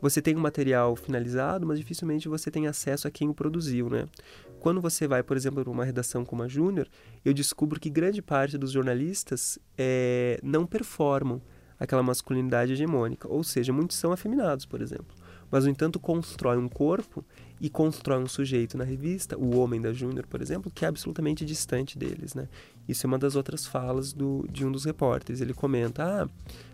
[0.00, 4.06] você tem um material finalizado, mas dificilmente você tem acesso a quem o produziu, né?
[4.60, 6.86] Quando você vai, por exemplo, para uma redação como a Júnior,
[7.24, 11.40] eu descubro que grande parte dos jornalistas é, não performam
[11.78, 15.14] aquela masculinidade hegemônica, ou seja, muitos são afeminados, por exemplo
[15.50, 17.24] mas no entanto constrói um corpo
[17.60, 21.44] e constrói um sujeito na revista, o homem da Júnior, por exemplo, que é absolutamente
[21.44, 22.48] distante deles, né?
[22.88, 25.40] Isso é uma das outras falas do, de um dos repórteres.
[25.40, 26.28] Ele comenta: "Ah,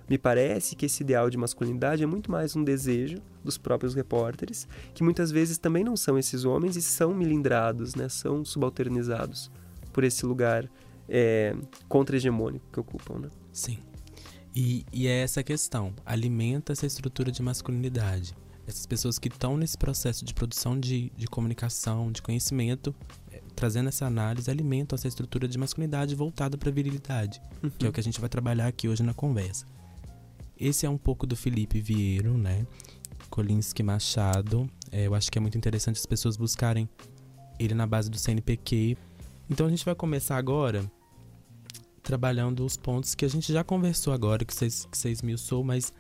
[0.09, 4.67] me parece que esse ideal de masculinidade é muito mais um desejo dos próprios repórteres,
[4.95, 8.09] que muitas vezes também não são esses homens e são milindrados, né?
[8.09, 9.51] São subalternizados
[9.93, 10.69] por esse lugar
[11.09, 11.55] é,
[11.89, 13.29] contra-hegemônico que ocupam, né?
[13.53, 13.79] Sim.
[14.55, 18.35] E, e é essa questão, alimenta essa estrutura de masculinidade
[18.67, 22.95] essas pessoas que estão nesse processo de produção de, de comunicação, de conhecimento,
[23.31, 27.71] é, trazendo essa análise, alimentam essa estrutura de masculinidade voltada para a virilidade, uhum.
[27.71, 29.67] que é o que a gente vai trabalhar aqui hoje na conversa.
[30.59, 32.65] Esse é um pouco do Felipe Vieiro, né?
[33.29, 34.71] Kolinski Machado.
[34.93, 36.89] É, eu acho que é muito interessante as pessoas buscarem
[37.59, 38.97] ele na base do CNPq.
[39.51, 40.89] Então a gente vai começar agora
[42.03, 45.93] trabalhando os pontos que a gente já conversou agora, que vocês, que usou, mas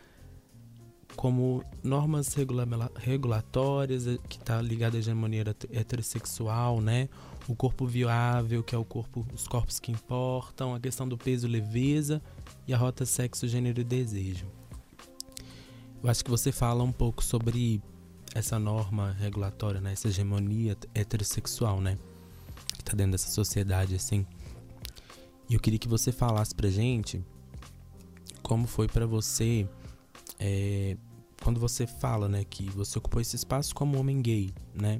[1.16, 7.08] como normas regula regulatórias, eh, que está ligada à hegemonia heterossexual, né?
[7.46, 11.46] O corpo viável, que é o corpo, os corpos que importam, a questão do peso
[11.46, 12.22] leveza
[12.66, 14.46] e a rota sexo, gênero e desejo.
[16.02, 17.80] Eu acho que você fala um pouco sobre
[18.34, 19.92] essa norma regulatória, né?
[19.92, 21.98] Essa hegemonia heterossexual, né?
[22.74, 24.26] Que está dentro dessa sociedade, assim.
[25.54, 27.22] Eu queria que você falasse pra gente
[28.42, 29.68] como foi para você
[30.38, 30.96] é,
[31.42, 34.98] quando você fala, né, que você ocupou esse espaço como homem gay, né?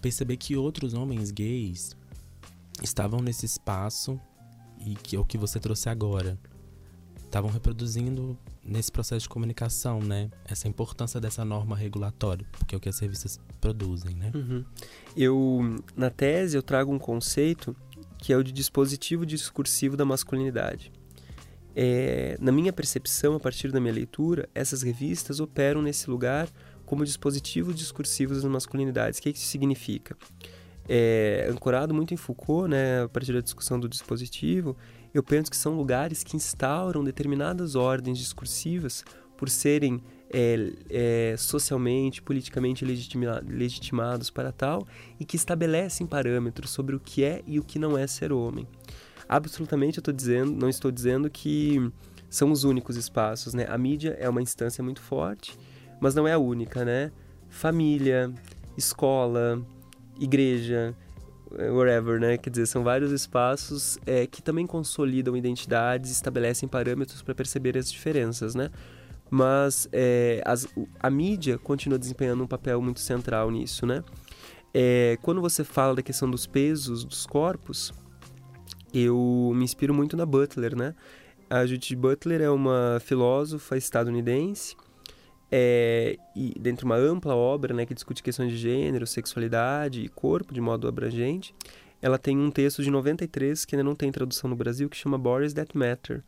[0.00, 1.96] Perceber que outros homens gays
[2.82, 4.18] estavam nesse espaço
[4.78, 6.38] e que é o que você trouxe agora.
[7.24, 10.30] Estavam reproduzindo nesse processo de comunicação, né?
[10.44, 14.32] Essa importância dessa norma regulatória, porque é o que as revistas produzem, né?
[14.34, 14.64] Uhum.
[15.16, 17.76] Eu, na tese, eu trago um conceito
[18.26, 20.90] que é o de dispositivo discursivo da masculinidade.
[21.76, 26.48] É, na minha percepção, a partir da minha leitura, essas revistas operam nesse lugar
[26.84, 29.20] como dispositivos discursivos das masculinidades.
[29.20, 30.16] O que, isso significa?
[30.88, 34.76] É, ancorado muito em Foucault, né, a partir da discussão do dispositivo,
[35.14, 39.04] eu penso que são lugares que instauram determinadas ordens discursivas
[39.36, 44.86] por serem é, é, socialmente, politicamente legitima, legitimados para tal
[45.20, 48.66] e que estabelecem parâmetros sobre o que é e o que não é ser homem
[49.28, 51.90] absolutamente eu estou dizendo, não estou dizendo que
[52.28, 53.66] são os únicos espaços, né?
[53.68, 55.58] A mídia é uma instância muito forte,
[56.00, 57.10] mas não é a única, né?
[57.48, 58.32] Família,
[58.76, 59.62] escola,
[60.18, 60.94] igreja,
[61.56, 62.36] eh, whatever, né?
[62.36, 67.90] Quer dizer, são vários espaços é, que também consolidam identidades, estabelecem parâmetros para perceber as
[67.90, 68.70] diferenças, né?
[69.30, 70.66] Mas é, as,
[71.00, 74.02] a mídia continua desempenhando um papel muito central nisso, né?
[74.72, 77.92] É, quando você fala da questão dos pesos dos corpos,
[78.92, 80.94] eu me inspiro muito na Butler, né?
[81.48, 84.76] A Judith Butler é uma filósofa estadunidense
[85.50, 90.08] é, e dentro de uma ampla obra né, que discute questões de gênero, sexualidade e
[90.08, 91.54] corpo de modo abrangente,
[92.02, 95.16] ela tem um texto de 93 que ainda não tem tradução no Brasil que chama
[95.16, 96.22] Boris That Matter,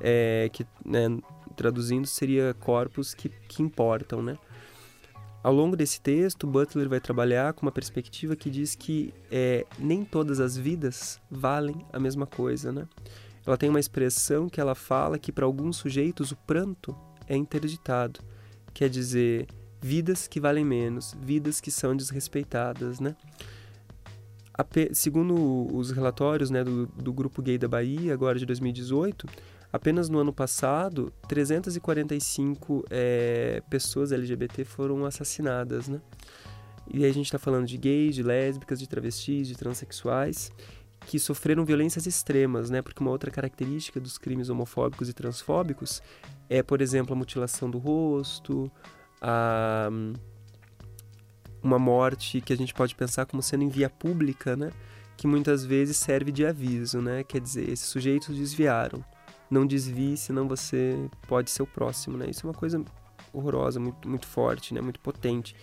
[0.00, 1.06] é, que né,
[1.54, 4.36] traduzindo seria corpos que, que importam, né?
[5.42, 10.02] Ao longo desse texto, Butler vai trabalhar com uma perspectiva que diz que é, nem
[10.02, 12.88] todas as vidas valem a mesma coisa, né?
[13.46, 16.96] Ela tem uma expressão que ela fala que para alguns sujeitos o pranto
[17.28, 18.20] é interditado,
[18.72, 19.46] quer dizer,
[19.82, 23.14] vidas que valem menos, vidas que são desrespeitadas, né?
[24.92, 29.26] segundo os relatórios né, do, do Grupo Gay da Bahia, agora de 2018,
[29.74, 36.00] Apenas no ano passado, 345 é, pessoas LGBT foram assassinadas, né?
[36.86, 40.52] E aí a gente está falando de gays, de lésbicas, de travestis, de transexuais
[41.00, 42.82] que sofreram violências extremas, né?
[42.82, 46.00] Porque uma outra característica dos crimes homofóbicos e transfóbicos
[46.48, 48.70] é, por exemplo, a mutilação do rosto,
[49.20, 49.90] a
[51.60, 54.70] uma morte que a gente pode pensar como sendo em via pública, né?
[55.16, 57.24] Que muitas vezes serve de aviso, né?
[57.24, 59.04] Quer dizer, esses sujeitos desviaram
[59.50, 62.26] não desvie, senão você pode ser o próximo, né?
[62.28, 62.82] Isso é uma coisa
[63.32, 64.80] horrorosa, muito, muito forte, né?
[64.80, 65.54] Muito potente,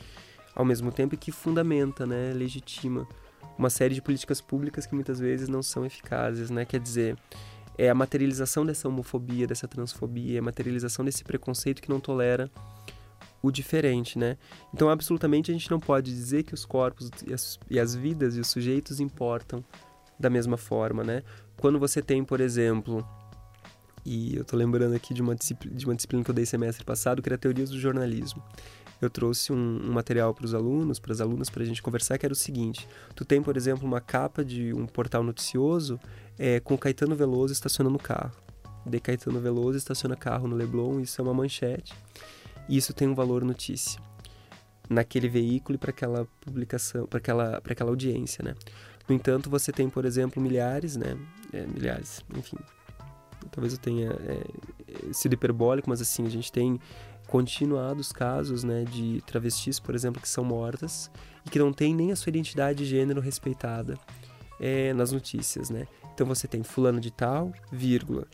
[0.56, 2.34] ao mesmo tempo que fundamenta, né?
[2.34, 3.08] Legitima
[3.58, 6.66] uma série de políticas públicas que muitas vezes não são eficazes, né?
[6.66, 7.18] Quer dizer,
[7.78, 12.50] é a materialização dessa homofobia, dessa transfobia, é a materialização desse preconceito que não tolera
[13.42, 14.38] o diferente, né?
[14.74, 18.36] Então, absolutamente, a gente não pode dizer que os corpos e as, e as vidas
[18.36, 19.64] e os sujeitos importam
[20.20, 21.24] da mesma forma, né?
[21.58, 23.06] Quando você tem, por exemplo,
[24.06, 27.22] e eu tô lembrando aqui de uma, de uma disciplina que eu dei semestre passado,
[27.22, 28.44] que era Teorias do Jornalismo.
[29.02, 32.18] Eu trouxe um, um material para os alunos, para as alunas, para a gente conversar,
[32.18, 36.00] que era o seguinte: tu tem, por exemplo, uma capa de um portal noticioso
[36.38, 38.32] é, com Caetano Veloso estacionando carro.
[38.86, 41.94] De Caetano Veloso estaciona carro no Leblon, isso é uma manchete.
[42.68, 44.02] Isso tem um valor notícia
[44.90, 48.56] naquele veículo e para aquela publicação, para aquela, aquela audiência, né?
[49.08, 51.18] No entanto, você tem, por exemplo, milhares, né?
[51.54, 52.58] É, milhares, enfim.
[53.50, 54.44] Talvez eu tenha é,
[55.14, 56.80] sido hiperbólico, mas assim, a gente tem
[57.28, 61.10] continuados casos, né, de travestis, por exemplo, que são mortas
[61.46, 63.98] e que não tem nem a sua identidade de gênero respeitada
[64.60, 65.88] é, nas notícias, né?
[66.14, 68.28] Então você tem fulano de tal, vírgula,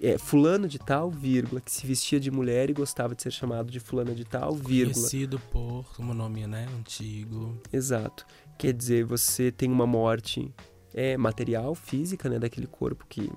[0.00, 3.70] é, fulano de tal, vírgula, que se vestia de mulher e gostava de ser chamado
[3.70, 4.94] de fulana de tal, vírgula.
[4.94, 7.58] Conhecido por um nome, né, antigo.
[7.72, 8.26] Exato.
[8.58, 10.52] Quer dizer, você tem uma morte
[10.92, 13.30] é, material, física, né, daquele corpo que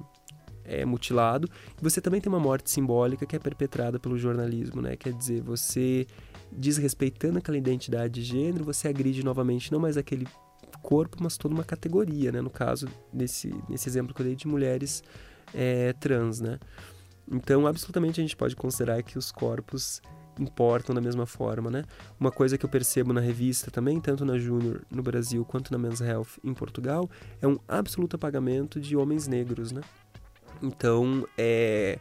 [0.69, 1.49] é mutilado.
[1.82, 4.95] Você também tem uma morte simbólica que é perpetrada pelo jornalismo, né?
[4.95, 6.05] Quer dizer, você
[6.51, 10.27] desrespeitando aquela identidade de gênero, você agride novamente não mais aquele
[10.82, 12.41] corpo, mas toda uma categoria, né?
[12.41, 15.03] No caso, nesse, nesse exemplo que eu dei de mulheres
[15.53, 16.60] é, trans, né?
[17.32, 20.01] Então, absolutamente a gente pode considerar que os corpos
[20.39, 21.84] importam da mesma forma, né?
[22.19, 25.77] Uma coisa que eu percebo na revista também, tanto na Júnior no Brasil quanto na
[25.77, 27.10] Men's Health em Portugal,
[27.41, 29.82] é um absoluto apagamento de homens negros, né?
[30.62, 31.98] Então, é,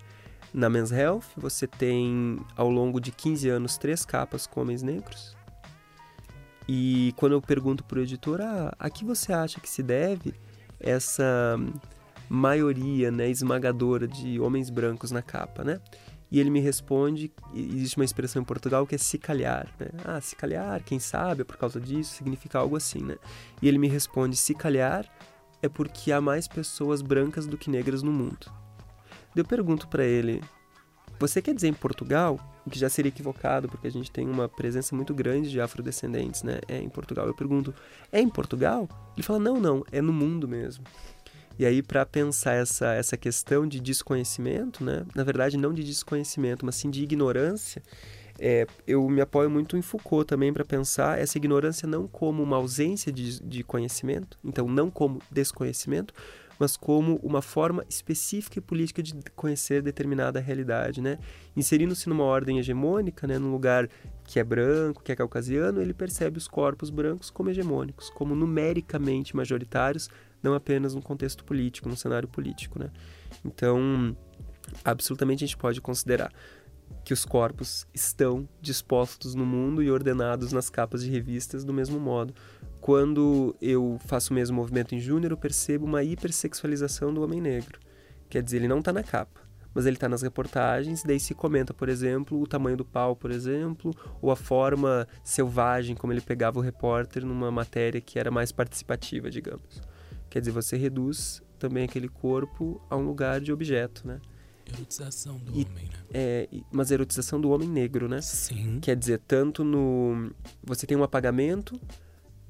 [0.52, 5.36] na Men's Health, você tem ao longo de 15 anos três capas com homens negros.
[6.68, 10.34] E quando eu pergunto para o editor, ah, a que você acha que se deve
[10.78, 11.58] essa
[12.28, 15.80] maioria né, esmagadora de homens brancos na capa, né?
[16.30, 19.88] E ele me responde, existe uma expressão em Portugal que é se calhar, né?
[20.04, 23.16] Ah, se calhar, quem sabe, é por causa disso, significa algo assim, né?
[23.62, 25.06] E ele me responde, se calhar
[25.62, 28.50] é porque há mais pessoas brancas do que negras no mundo.
[29.34, 30.42] Eu pergunto para ele,
[31.18, 34.48] você quer dizer em Portugal, o que já seria equivocado, porque a gente tem uma
[34.48, 36.60] presença muito grande de afrodescendentes, né?
[36.68, 37.26] É em Portugal.
[37.26, 37.74] Eu pergunto,
[38.12, 38.88] é em Portugal?
[39.16, 40.84] Ele fala, não, não, é no mundo mesmo.
[41.58, 45.04] E aí, para pensar essa, essa questão de desconhecimento, né?
[45.12, 47.82] na verdade, não de desconhecimento, mas sim de ignorância,
[48.38, 52.56] é, eu me apoio muito em Foucault também para pensar essa ignorância não como uma
[52.56, 56.14] ausência de, de conhecimento, então não como desconhecimento,
[56.58, 61.18] mas como uma forma específica e política de conhecer determinada realidade, né?
[61.56, 63.88] Inserindo-se numa ordem hegemônica, né, num lugar
[64.24, 69.36] que é branco, que é caucasiano, ele percebe os corpos brancos como hegemônicos, como numericamente
[69.36, 70.10] majoritários
[70.42, 72.90] não apenas no contexto político, no cenário político, né?
[73.44, 74.16] Então,
[74.84, 76.32] absolutamente a gente pode considerar
[77.08, 81.98] que os corpos estão dispostos no mundo e ordenados nas capas de revistas do mesmo
[81.98, 82.34] modo.
[82.82, 87.80] Quando eu faço o mesmo movimento em Júnior, eu percebo uma hipersexualização do homem negro.
[88.28, 89.40] Quer dizer, ele não está na capa,
[89.72, 93.30] mas ele está nas reportagens, daí se comenta, por exemplo, o tamanho do pau, por
[93.30, 93.90] exemplo,
[94.20, 99.30] ou a forma selvagem como ele pegava o repórter numa matéria que era mais participativa,
[99.30, 99.80] digamos.
[100.28, 104.20] Quer dizer, você reduz também aquele corpo a um lugar de objeto, né?
[104.72, 105.98] Erotização do e, homem, né?
[106.12, 108.20] É, mas erotização do homem negro, né?
[108.20, 108.78] Sim.
[108.80, 110.30] Quer dizer, tanto no.
[110.62, 111.80] Você tem um apagamento,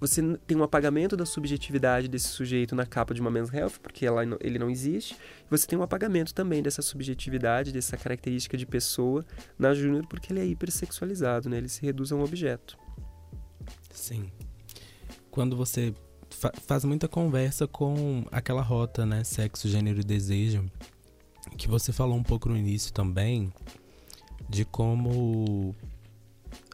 [0.01, 4.07] você tem um apagamento da subjetividade desse sujeito na capa de uma Men's Health, porque
[4.07, 5.17] ela, ele não existe.
[5.51, 9.25] Você tem um apagamento também dessa subjetividade, dessa característica de pessoa
[9.59, 11.59] na Júnior, porque ele é hipersexualizado, né?
[11.59, 12.79] Ele se reduz a um objeto.
[13.91, 14.31] Sim.
[15.31, 15.93] Quando você
[16.31, 19.25] fa faz muita conversa com aquela rota, né?
[19.25, 20.65] Sexo, gênero e desejo.
[21.59, 23.53] Que você falou um pouco no início também
[24.49, 25.75] de como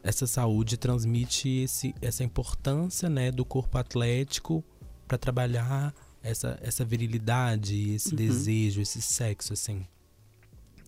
[0.01, 4.63] essa saúde transmite esse, essa importância né, do corpo atlético
[5.07, 5.93] para trabalhar
[6.23, 8.15] essa, essa virilidade, esse uhum.
[8.15, 9.85] desejo, esse sexo, assim.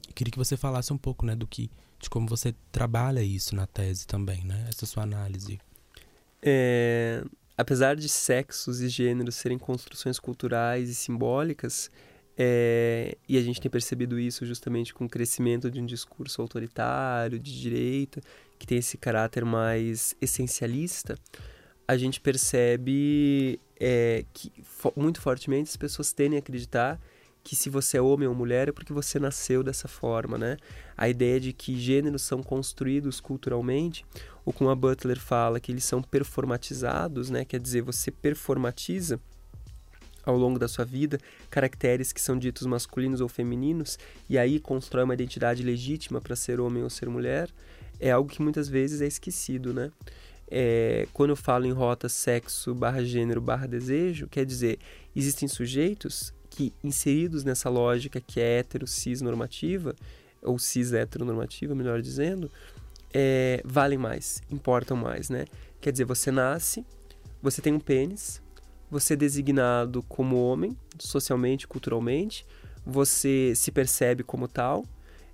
[0.07, 1.69] Eu queria que você falasse um pouco, né, do que,
[1.99, 5.59] de como você trabalha isso na tese também, né, essa sua análise.
[6.41, 7.23] É,
[7.57, 11.89] apesar de sexos e gêneros serem construções culturais e simbólicas,
[12.37, 17.39] é, e a gente tem percebido isso justamente com o crescimento de um discurso autoritário,
[17.39, 18.21] de direita,
[18.59, 21.17] que tem esse caráter mais essencialista,
[21.87, 24.51] a gente percebe é, que
[24.95, 26.99] muito fortemente as pessoas tendem a acreditar
[27.43, 30.57] que se você é homem ou mulher é porque você nasceu dessa forma, né?
[30.97, 34.05] A ideia de que gêneros são construídos culturalmente,
[34.43, 37.45] ou como a Butler fala, que eles são performatizados, né?
[37.45, 39.17] Quer dizer, você performatiza
[40.29, 41.19] ao longo da sua vida
[41.49, 43.97] caracteres que são ditos masculinos ou femininos
[44.29, 47.49] e aí constrói uma identidade legítima para ser homem ou ser mulher,
[47.99, 49.91] é algo que muitas vezes é esquecido, né?
[50.49, 54.79] É, quando eu falo em rota sexo barra gênero barra desejo, quer dizer,
[55.15, 59.95] existem sujeitos que, inseridos nessa lógica que é hetero cis normativa,
[60.41, 62.49] ou cis heteronormativa, melhor dizendo,
[63.13, 65.45] é, valem mais, importam mais, né?
[65.81, 66.85] Quer dizer, você nasce,
[67.41, 68.41] você tem um pênis,
[68.89, 72.45] você é designado como homem, socialmente, culturalmente,
[72.85, 74.85] você se percebe como tal,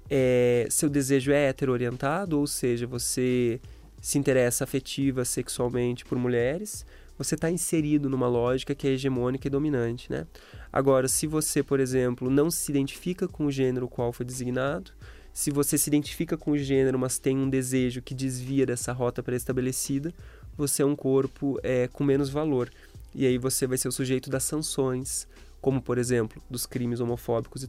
[0.09, 3.59] é, seu desejo é hetero-orientado, ou seja, você
[4.01, 6.85] se interessa afetiva, sexualmente por mulheres,
[7.17, 10.27] você está inserido numa lógica que é hegemônica e dominante, né?
[10.71, 14.91] Agora, se você, por exemplo, não se identifica com o gênero qual foi designado,
[15.31, 19.23] se você se identifica com o gênero, mas tem um desejo que desvia dessa rota
[19.23, 20.13] pré-estabelecida,
[20.55, 22.69] você é um corpo é, com menos valor.
[23.15, 25.27] E aí você vai ser o sujeito das sanções,
[25.61, 27.67] como por exemplo, dos crimes homofóbicos e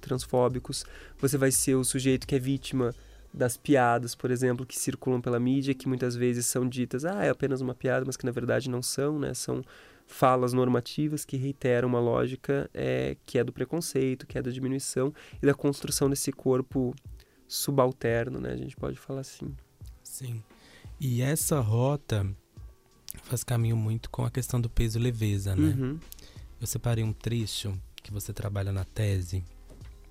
[0.00, 0.84] transfóbicos.
[1.18, 2.94] Você vai ser o sujeito que é vítima
[3.32, 7.30] das piadas, por exemplo, que circulam pela mídia, que muitas vezes são ditas, ah, é
[7.30, 9.32] apenas uma piada, mas que na verdade não são, né?
[9.32, 9.64] São
[10.06, 15.14] falas normativas que reiteram uma lógica é, que é do preconceito, que é da diminuição
[15.42, 16.94] e da construção desse corpo
[17.48, 18.52] subalterno, né?
[18.52, 19.54] A gente pode falar assim.
[20.02, 20.42] Sim.
[21.00, 22.26] E essa rota
[23.22, 25.74] faz caminho muito com a questão do peso e leveza, né?
[25.78, 25.98] Uhum.
[26.60, 29.42] Eu separei um trecho que você trabalha na tese,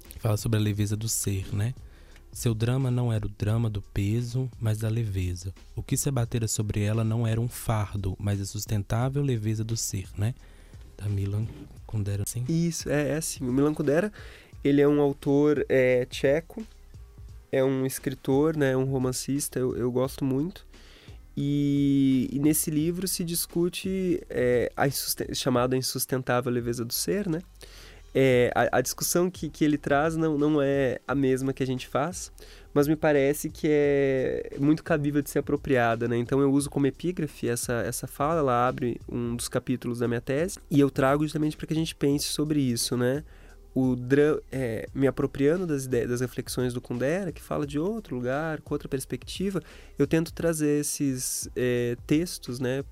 [0.09, 1.74] que fala sobre a leveza do ser, né?
[2.32, 5.53] Seu drama não era o drama do peso, mas da leveza.
[5.76, 9.76] O que se abatera sobre ela não era um fardo, mas a sustentável leveza do
[9.76, 10.34] ser, né?
[10.97, 11.45] Da Milan
[11.86, 12.45] Kundera, sim?
[12.47, 13.43] Isso, é, é assim.
[13.43, 14.14] O Milan Kundera,
[14.64, 16.66] ele é um autor é, tcheco,
[17.51, 20.66] é um escritor, né, um romancista, eu, eu gosto muito.
[21.36, 24.90] E, e, nesse livro se discute é, a
[25.34, 27.42] chamada insustentável leveza do ser, né?
[28.14, 31.66] É, a, a, discussão que, que ele traz não, não é a mesma que a
[31.66, 32.30] gente faz,
[32.74, 36.18] mas me parece que é muito cabível de ser apropriada, né?
[36.18, 40.20] Então eu uso como epígrafe essa, essa fala, ela abre um dos capítulos da minha
[40.20, 43.24] tese, e eu trago justamente para que a gente pense sobre isso, né?
[43.74, 43.95] O
[44.51, 48.74] é, me apropriando das ideias, das reflexões do Kundera, que fala de outro lugar, com
[48.74, 49.61] outra perspectiva,
[49.97, 52.84] eu tento trazer esses é, textos, né,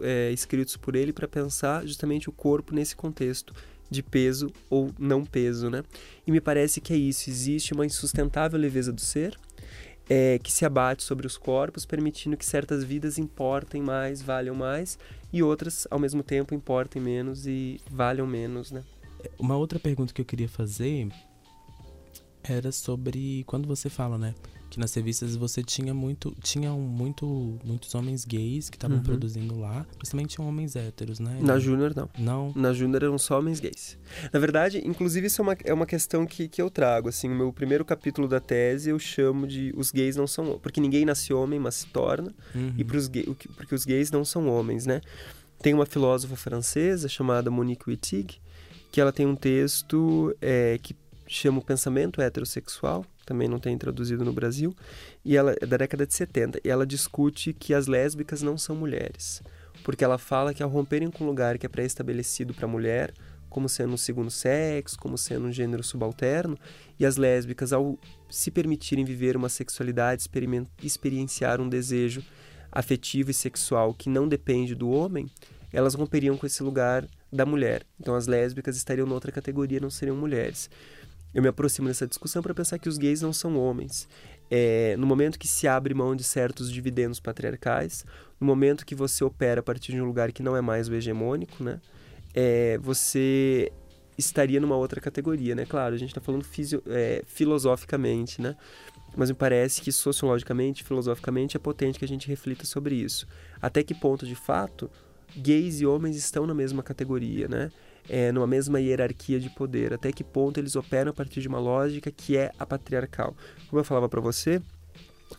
[0.00, 3.54] é, escritos por ele para pensar justamente o corpo nesse contexto
[3.90, 5.82] de peso ou não peso, né?
[6.26, 7.30] E me parece que é isso.
[7.30, 9.34] Existe uma insustentável leveza do ser
[10.08, 14.98] é, que se abate sobre os corpos, permitindo que certas vidas importem mais, valham mais,
[15.32, 18.82] e outras, ao mesmo tempo, importem menos e valham menos, né?
[19.38, 21.08] Uma outra pergunta que eu queria fazer
[22.42, 24.34] era sobre quando você fala, né,
[24.70, 29.02] que nas revistas você tinha muito, tinham muito, muitos homens gays que estavam uhum.
[29.02, 31.38] produzindo lá, mas também tinham homens héteros, né?
[31.40, 32.08] Na Júnior não.
[32.18, 32.52] Não.
[32.54, 33.98] Na Júnior eram só homens gays.
[34.32, 37.34] Na verdade, inclusive isso é uma, é uma questão que, que eu trago, assim, o
[37.34, 41.32] meu primeiro capítulo da tese eu chamo de os gays não são, porque ninguém nasce
[41.32, 42.74] homem, mas se torna, uhum.
[42.76, 43.24] e pros gay,
[43.56, 45.00] porque os gays não são homens, né?
[45.60, 48.40] Tem uma filósofa francesa chamada Monique Wittig,
[48.90, 54.24] que ela tem um texto é, que chama o pensamento heterossexual, também não tem traduzido
[54.24, 54.74] no Brasil,
[55.24, 58.74] e ela é da década de 70, e ela discute que as lésbicas não são
[58.74, 59.42] mulheres,
[59.84, 63.12] porque ela fala que ao romperem com um lugar que é pré-estabelecido para a mulher,
[63.48, 66.58] como sendo um segundo sexo, como sendo um gênero subalterno,
[66.98, 67.98] e as lésbicas ao
[68.30, 70.28] se permitirem viver uma sexualidade,
[70.82, 72.22] experienciar um desejo
[72.70, 75.30] afetivo e sexual que não depende do homem,
[75.72, 77.84] elas romperiam com esse lugar da mulher.
[78.00, 80.70] Então as lésbicas estariam noutra categoria, não seriam mulheres.
[81.34, 84.08] Eu me aproximo dessa discussão para pensar que os gays não são homens.
[84.50, 88.04] É, no momento que se abre mão de certos dividendos patriarcais,
[88.40, 90.94] no momento que você opera a partir de um lugar que não é mais o
[90.94, 91.80] hegemônico, né,
[92.34, 93.70] é, você
[94.16, 95.64] estaria numa outra categoria, né?
[95.64, 98.56] Claro, a gente está falando fisio, é, filosoficamente, né?
[99.16, 103.28] Mas me parece que sociologicamente, filosoficamente, é potente que a gente reflita sobre isso.
[103.62, 104.90] Até que ponto, de fato,
[105.36, 107.70] gays e homens estão na mesma categoria, né?
[108.08, 109.92] É, numa mesma hierarquia de poder.
[109.92, 113.36] Até que ponto eles operam a partir de uma lógica que é a patriarcal.
[113.68, 114.62] Como eu falava para você,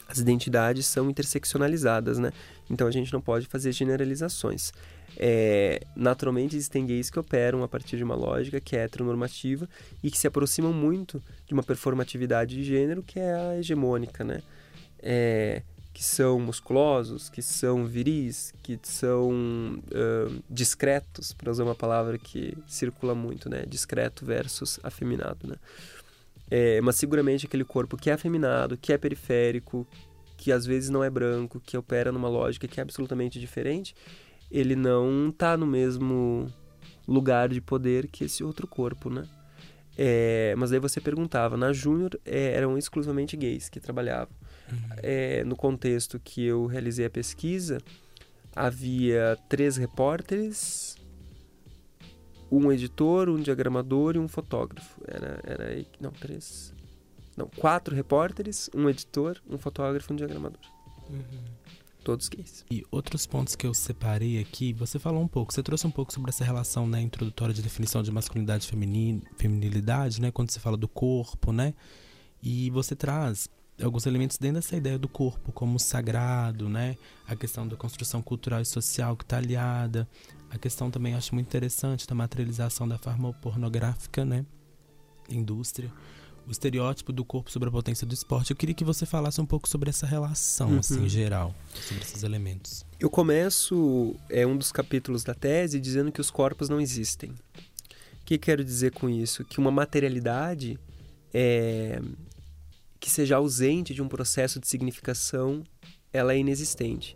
[0.08, 2.32] as identidades são interseccionalizadas, né?
[2.70, 4.72] Então a gente não pode fazer generalizações.
[5.18, 9.68] É, naturalmente existem gays que operam a partir de uma lógica que é heteronormativa
[10.04, 14.42] e que se aproximam muito de uma performatividade de gênero que é a hegemônica, né?
[15.02, 15.64] É,
[15.94, 22.58] que são musculosos, que são viris, que são uh, discretos, para usar uma palavra que
[22.68, 23.66] circula muito, né?
[23.68, 25.56] Discreto versus afeminado, né?
[26.50, 29.86] É, mas seguramente aquele corpo que é afeminado, que é periférico,
[30.38, 33.94] que às vezes não é branco, que opera numa lógica que é absolutamente diferente,
[34.50, 36.52] ele não está no mesmo
[37.08, 39.28] lugar de poder que esse outro corpo, né?
[39.98, 44.34] É, mas daí você perguntava, na Júnior é, eram exclusivamente gays que trabalhavam.
[44.98, 47.80] É, no contexto que eu realizei a pesquisa,
[48.56, 50.96] havia três repórteres,
[52.52, 55.02] um editor, um diagramador e um fotógrafo.
[55.08, 56.74] Era, era não, três.
[57.38, 60.60] Não, quatro repórteres, um editor, um fotógrafo e um diagramador.
[61.10, 61.60] Uhum
[62.10, 62.66] todos gays.
[62.72, 66.12] E outros pontos que eu separei aqui, você falou um pouco, você trouxe um pouco
[66.14, 70.78] sobre essa relação, né, introdutória de definição de masculinidade e feminilidade, né, quando você fala
[70.78, 71.74] do corpo, né?
[72.42, 73.50] E você traz
[73.82, 76.98] alguns elementos dentro dessa ideia do corpo como sagrado, né?
[77.28, 80.08] A questão da construção cultural e social que está aliada,
[80.50, 84.46] a questão também acho muito interessante da materialização da forma pornográfica, né?
[85.30, 85.92] Indústria
[86.50, 88.50] o estereótipo do corpo sobre a potência do esporte.
[88.50, 90.80] Eu queria que você falasse um pouco sobre essa relação, uhum.
[90.80, 91.54] assim, em geral,
[91.88, 92.84] sobre esses elementos.
[93.00, 97.30] Eu começo é um dos capítulos da tese dizendo que os corpos não existem.
[97.30, 99.46] O que quero dizer com isso?
[99.46, 100.80] Que uma materialidade
[101.32, 102.02] é,
[103.00, 105.64] que seja ausente de um processo de significação,
[106.12, 107.16] ela é inexistente.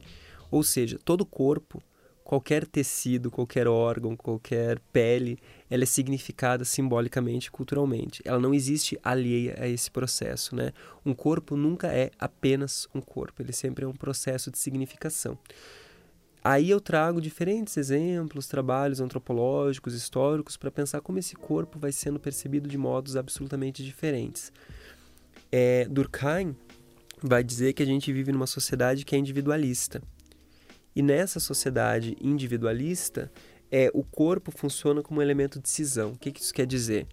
[0.50, 1.82] Ou seja, todo corpo
[2.24, 5.38] qualquer tecido, qualquer órgão, qualquer pele,
[5.70, 8.22] ela é significada simbolicamente, culturalmente.
[8.26, 10.72] Ela não existe alheia a esse processo, né?
[11.06, 15.38] Um corpo nunca é apenas um corpo, ele sempre é um processo de significação.
[16.44, 22.20] Aí eu trago diferentes exemplos, trabalhos antropológicos, históricos, para pensar como esse corpo vai sendo
[22.20, 24.52] percebido de modos absolutamente diferentes.
[25.56, 26.56] É, Durkheim
[27.22, 30.01] vai dizer que a gente vive numa sociedade que é individualista.
[30.95, 33.32] E nessa sociedade individualista,
[33.72, 36.14] é, o corpo funciona como um elemento de cisão.
[36.14, 37.06] O que, que isso quer dizer?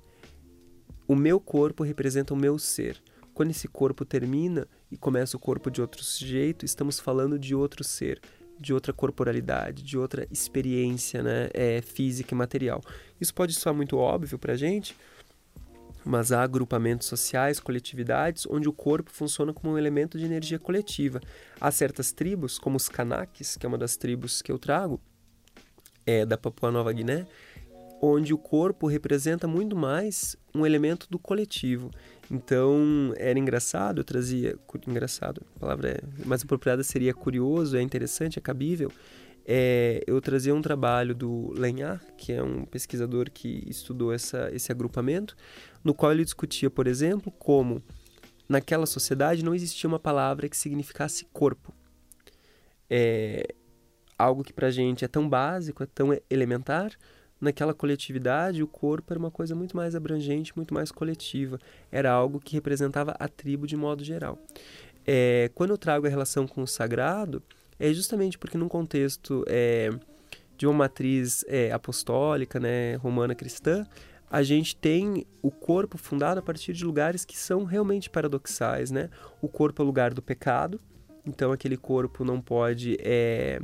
[1.07, 3.03] O meu corpo representa o meu ser.
[3.35, 7.85] Quando esse corpo termina e começa o corpo de outro sujeito, estamos falando de outro
[7.85, 8.23] ser,
[8.59, 12.81] de outra corporalidade, de outra experiência né, é, física e material.
[13.21, 14.97] Isso pode soar muito óbvio para a gente,
[16.05, 21.21] mas há agrupamentos sociais, coletividades, onde o corpo funciona como um elemento de energia coletiva.
[21.61, 25.01] Há certas tribos, como os Kanakis, que é uma das tribos que eu trago,
[26.07, 27.27] é, da Papua Nova Guiné,
[28.03, 31.91] onde o corpo representa muito mais um elemento do coletivo.
[32.31, 34.57] Então, era engraçado, eu trazia...
[34.87, 38.91] Engraçado, a palavra é, mais apropriada seria curioso, é interessante, é cabível
[39.53, 44.71] é, eu trazia um trabalho do Lenhar, que é um pesquisador que estudou essa, esse
[44.71, 45.37] agrupamento,
[45.83, 47.83] no qual ele discutia, por exemplo, como
[48.49, 51.75] naquela sociedade não existia uma palavra que significasse corpo.
[52.89, 53.43] É
[54.17, 56.93] algo que para gente é tão básico, é tão elementar.
[57.41, 61.59] Naquela coletividade, o corpo era uma coisa muito mais abrangente, muito mais coletiva.
[61.91, 64.39] Era algo que representava a tribo de modo geral.
[65.05, 67.43] É, quando eu trago a relação com o sagrado,
[67.81, 69.91] é justamente porque num contexto é,
[70.57, 73.87] de uma matriz é, apostólica, né, romana cristã,
[74.31, 79.11] a gente tem o corpo fundado a partir de lugares que são realmente paradoxais, né?
[79.43, 80.81] O corpo é o lugar do pecado,
[81.27, 83.61] então aquele corpo não pode é,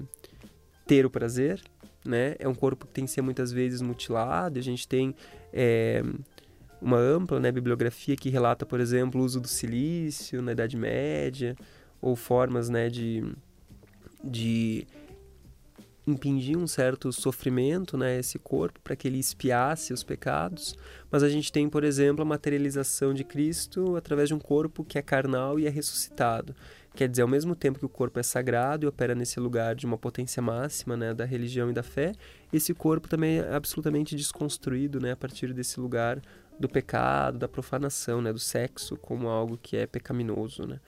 [0.85, 1.63] ter o prazer,
[2.05, 2.35] né?
[2.41, 4.59] É um corpo que tem que ser muitas vezes mutilado.
[4.59, 5.15] A gente tem
[5.53, 6.03] é,
[6.81, 11.55] uma ampla né, bibliografia que relata, por exemplo, o uso do silício na Idade Média
[12.01, 13.23] ou formas né, de
[14.27, 14.87] de
[16.07, 20.77] impingir um certo sofrimento né, esse corpo para que ele espiasse os pecados,
[21.11, 24.99] mas a gente tem, por exemplo, a materialização de Cristo através de um corpo que
[24.99, 26.55] é carnal e é ressuscitado.
[26.95, 29.85] Quer dizer, ao mesmo tempo que o corpo é sagrado e opera nesse lugar de
[29.85, 32.13] uma potência máxima né, da religião e da fé,
[32.53, 36.23] esse corpo também é absolutamente desconstruído né, a partir desse lugar
[36.59, 40.67] do pecado, da profanação, né, do sexo como algo que é pecaminoso.
[40.67, 40.81] Né?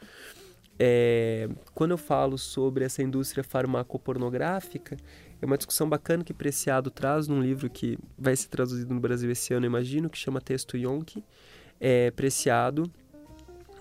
[0.79, 4.97] É, quando eu falo sobre essa indústria farmacopornográfica,
[5.41, 9.31] é uma discussão bacana que Preciado traz num livro que vai ser traduzido no Brasil
[9.31, 11.25] esse ano, imagino, que chama Texto Yonki.
[11.81, 12.91] É, Preciado,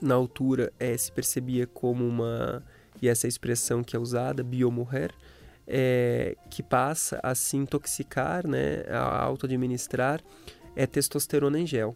[0.02, 2.64] na altura, é, se percebia como uma,
[3.02, 5.12] e essa expressão que é usada, biomorrer,
[5.68, 10.22] é, que passa a se intoxicar, né, a auto-administrar,
[10.76, 11.96] é testosterona em gel.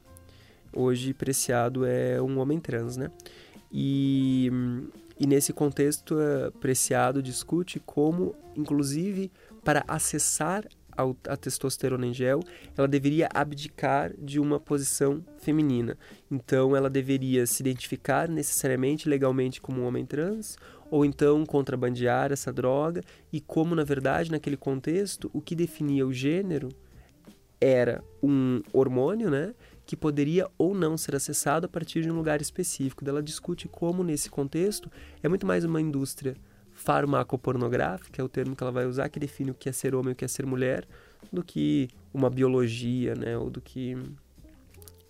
[0.73, 3.11] Hoje, Preciado é um homem trans, né?
[3.71, 4.51] E,
[5.19, 9.31] e nesse contexto, uh, Preciado discute como, inclusive,
[9.63, 10.65] para acessar
[11.27, 12.41] a testosterona em gel,
[12.77, 15.97] ela deveria abdicar de uma posição feminina.
[16.29, 20.57] Então, ela deveria se identificar necessariamente legalmente como um homem trans,
[20.89, 23.01] ou então contrabandear essa droga,
[23.31, 26.69] e como, na verdade, naquele contexto, o que definia o gênero
[27.59, 29.53] era um hormônio, né?
[29.91, 33.03] Que poderia ou não ser acessado a partir de um lugar específico.
[33.05, 34.89] Ela discute como, nesse contexto,
[35.21, 36.37] é muito mais uma indústria
[36.71, 40.11] farmacopornográfica, é o termo que ela vai usar, que define o que é ser homem
[40.11, 40.87] e o que é ser mulher,
[41.29, 43.97] do que uma biologia, né, ou do que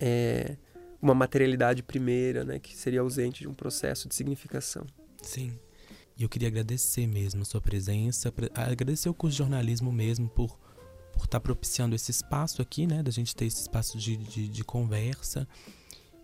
[0.00, 0.56] é,
[1.00, 4.84] uma materialidade primeira, né, que seria ausente de um processo de significação.
[5.22, 5.52] Sim.
[6.18, 10.58] E eu queria agradecer mesmo a sua presença, agradecer o curso de jornalismo mesmo por
[11.12, 14.48] por estar tá propiciando esse espaço aqui, né, da gente ter esse espaço de, de,
[14.48, 15.46] de conversa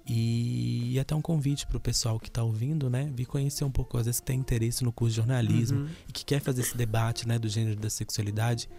[0.09, 3.13] e, e até um convite para o pessoal que está ouvindo, né?
[3.15, 5.89] Vir conhecer um pouco, às vezes que tem interesse no curso de jornalismo uhum.
[6.09, 7.39] e que quer fazer esse debate, né?
[7.39, 8.71] Do gênero e da sexualidade,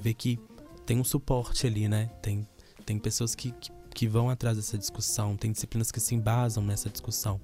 [0.00, 0.40] ver que
[0.86, 2.06] tem um suporte ali, né?
[2.22, 2.48] Tem,
[2.86, 6.88] tem pessoas que, que, que vão atrás dessa discussão, tem disciplinas que se embasam nessa
[6.88, 7.38] discussão.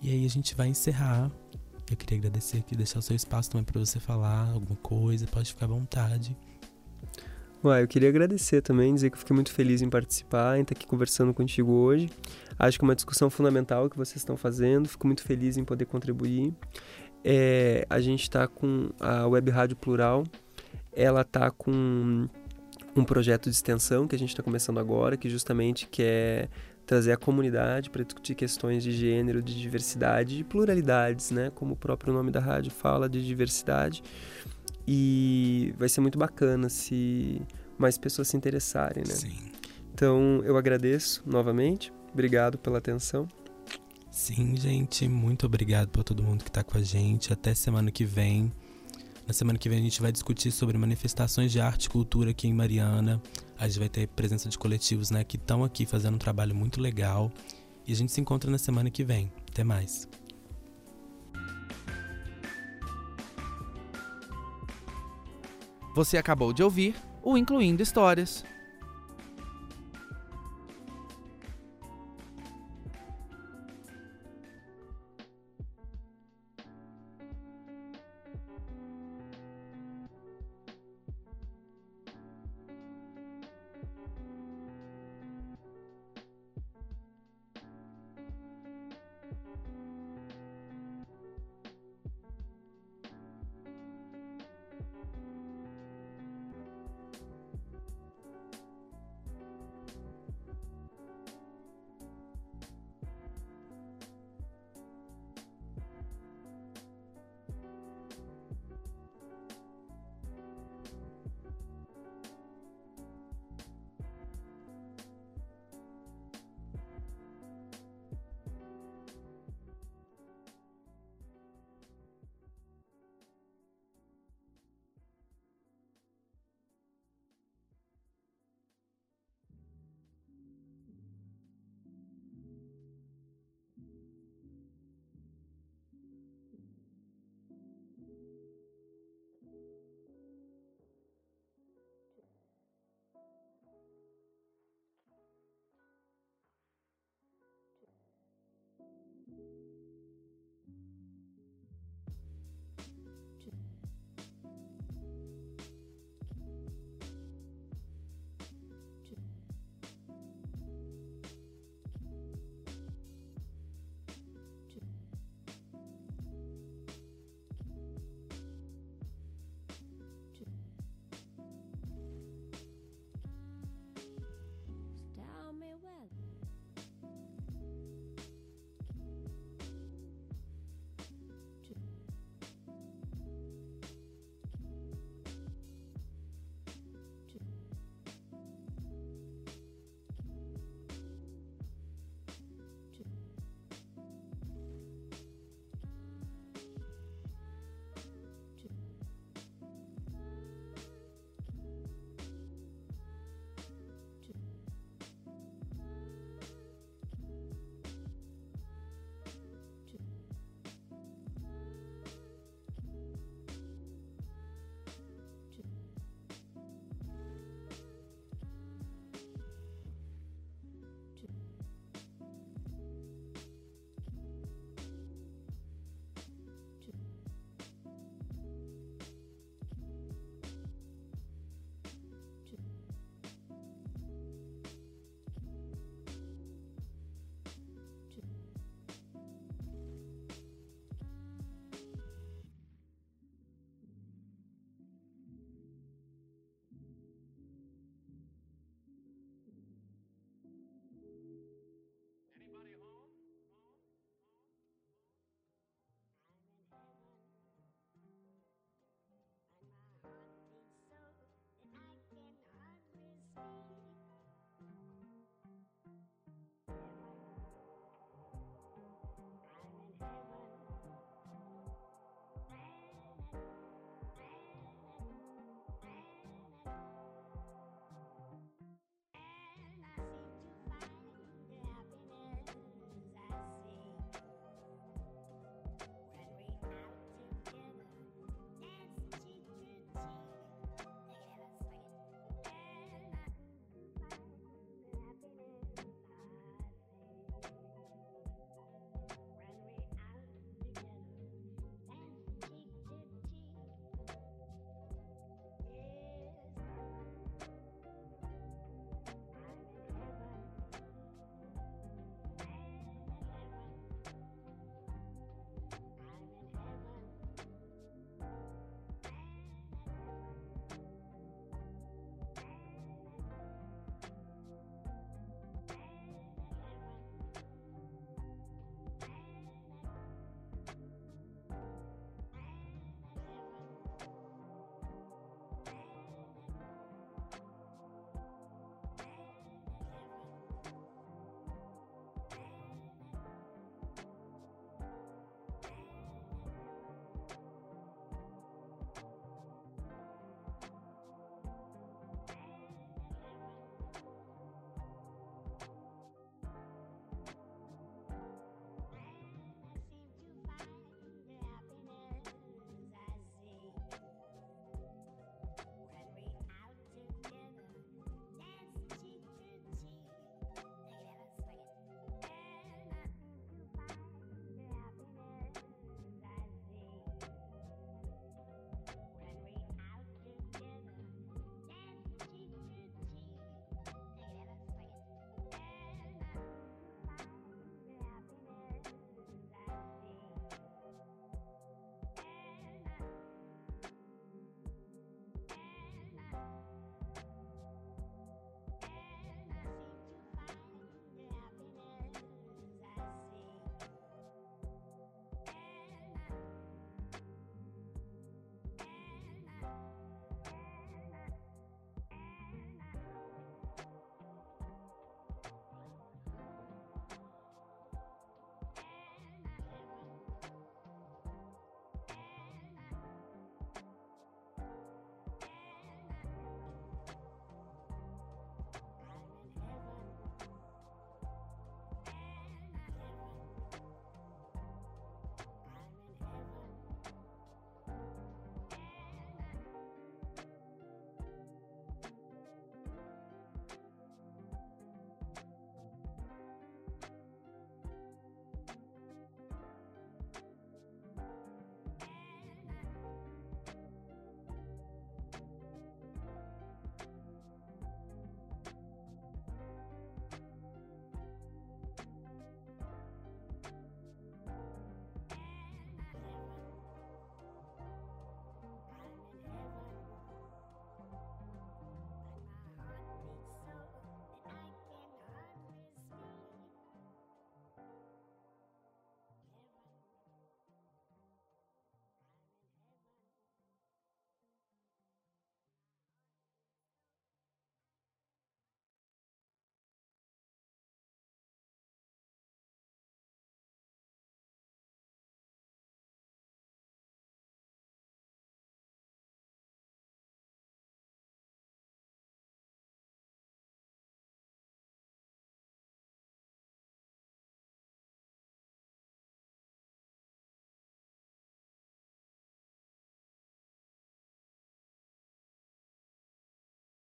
[0.00, 1.30] E aí a gente vai encerrar.
[1.90, 5.50] Eu queria agradecer aqui, deixar o seu espaço também para você falar alguma coisa, pode
[5.50, 6.34] ficar à vontade.
[7.62, 10.86] Ué, eu queria agradecer também, dizer que fiquei muito feliz em participar, em estar aqui
[10.86, 12.08] conversando contigo hoje.
[12.58, 15.84] Acho que é uma discussão fundamental que vocês estão fazendo, fico muito feliz em poder
[15.84, 16.54] contribuir.
[17.22, 20.24] É, a gente está com a Web Rádio Plural,
[20.90, 22.26] ela está com
[22.96, 26.48] um projeto de extensão que a gente está começando agora, que justamente quer
[26.86, 31.52] trazer a comunidade para discutir questões de gênero, de diversidade, de pluralidades, né?
[31.54, 34.02] Como o próprio nome da rádio fala, de diversidade.
[34.92, 37.40] E vai ser muito bacana se
[37.78, 39.14] mais pessoas se interessarem, né?
[39.14, 39.38] Sim.
[39.94, 41.92] Então eu agradeço novamente.
[42.12, 43.28] Obrigado pela atenção.
[44.10, 47.32] Sim, gente, muito obrigado por todo mundo que está com a gente.
[47.32, 48.52] Até semana que vem.
[49.28, 52.48] Na semana que vem a gente vai discutir sobre manifestações de arte e cultura aqui
[52.48, 53.22] em Mariana.
[53.56, 56.80] A gente vai ter presença de coletivos, né, que estão aqui fazendo um trabalho muito
[56.80, 57.30] legal.
[57.86, 59.30] E a gente se encontra na semana que vem.
[59.48, 60.08] Até mais.
[65.94, 68.44] Você acabou de ouvir o Incluindo Histórias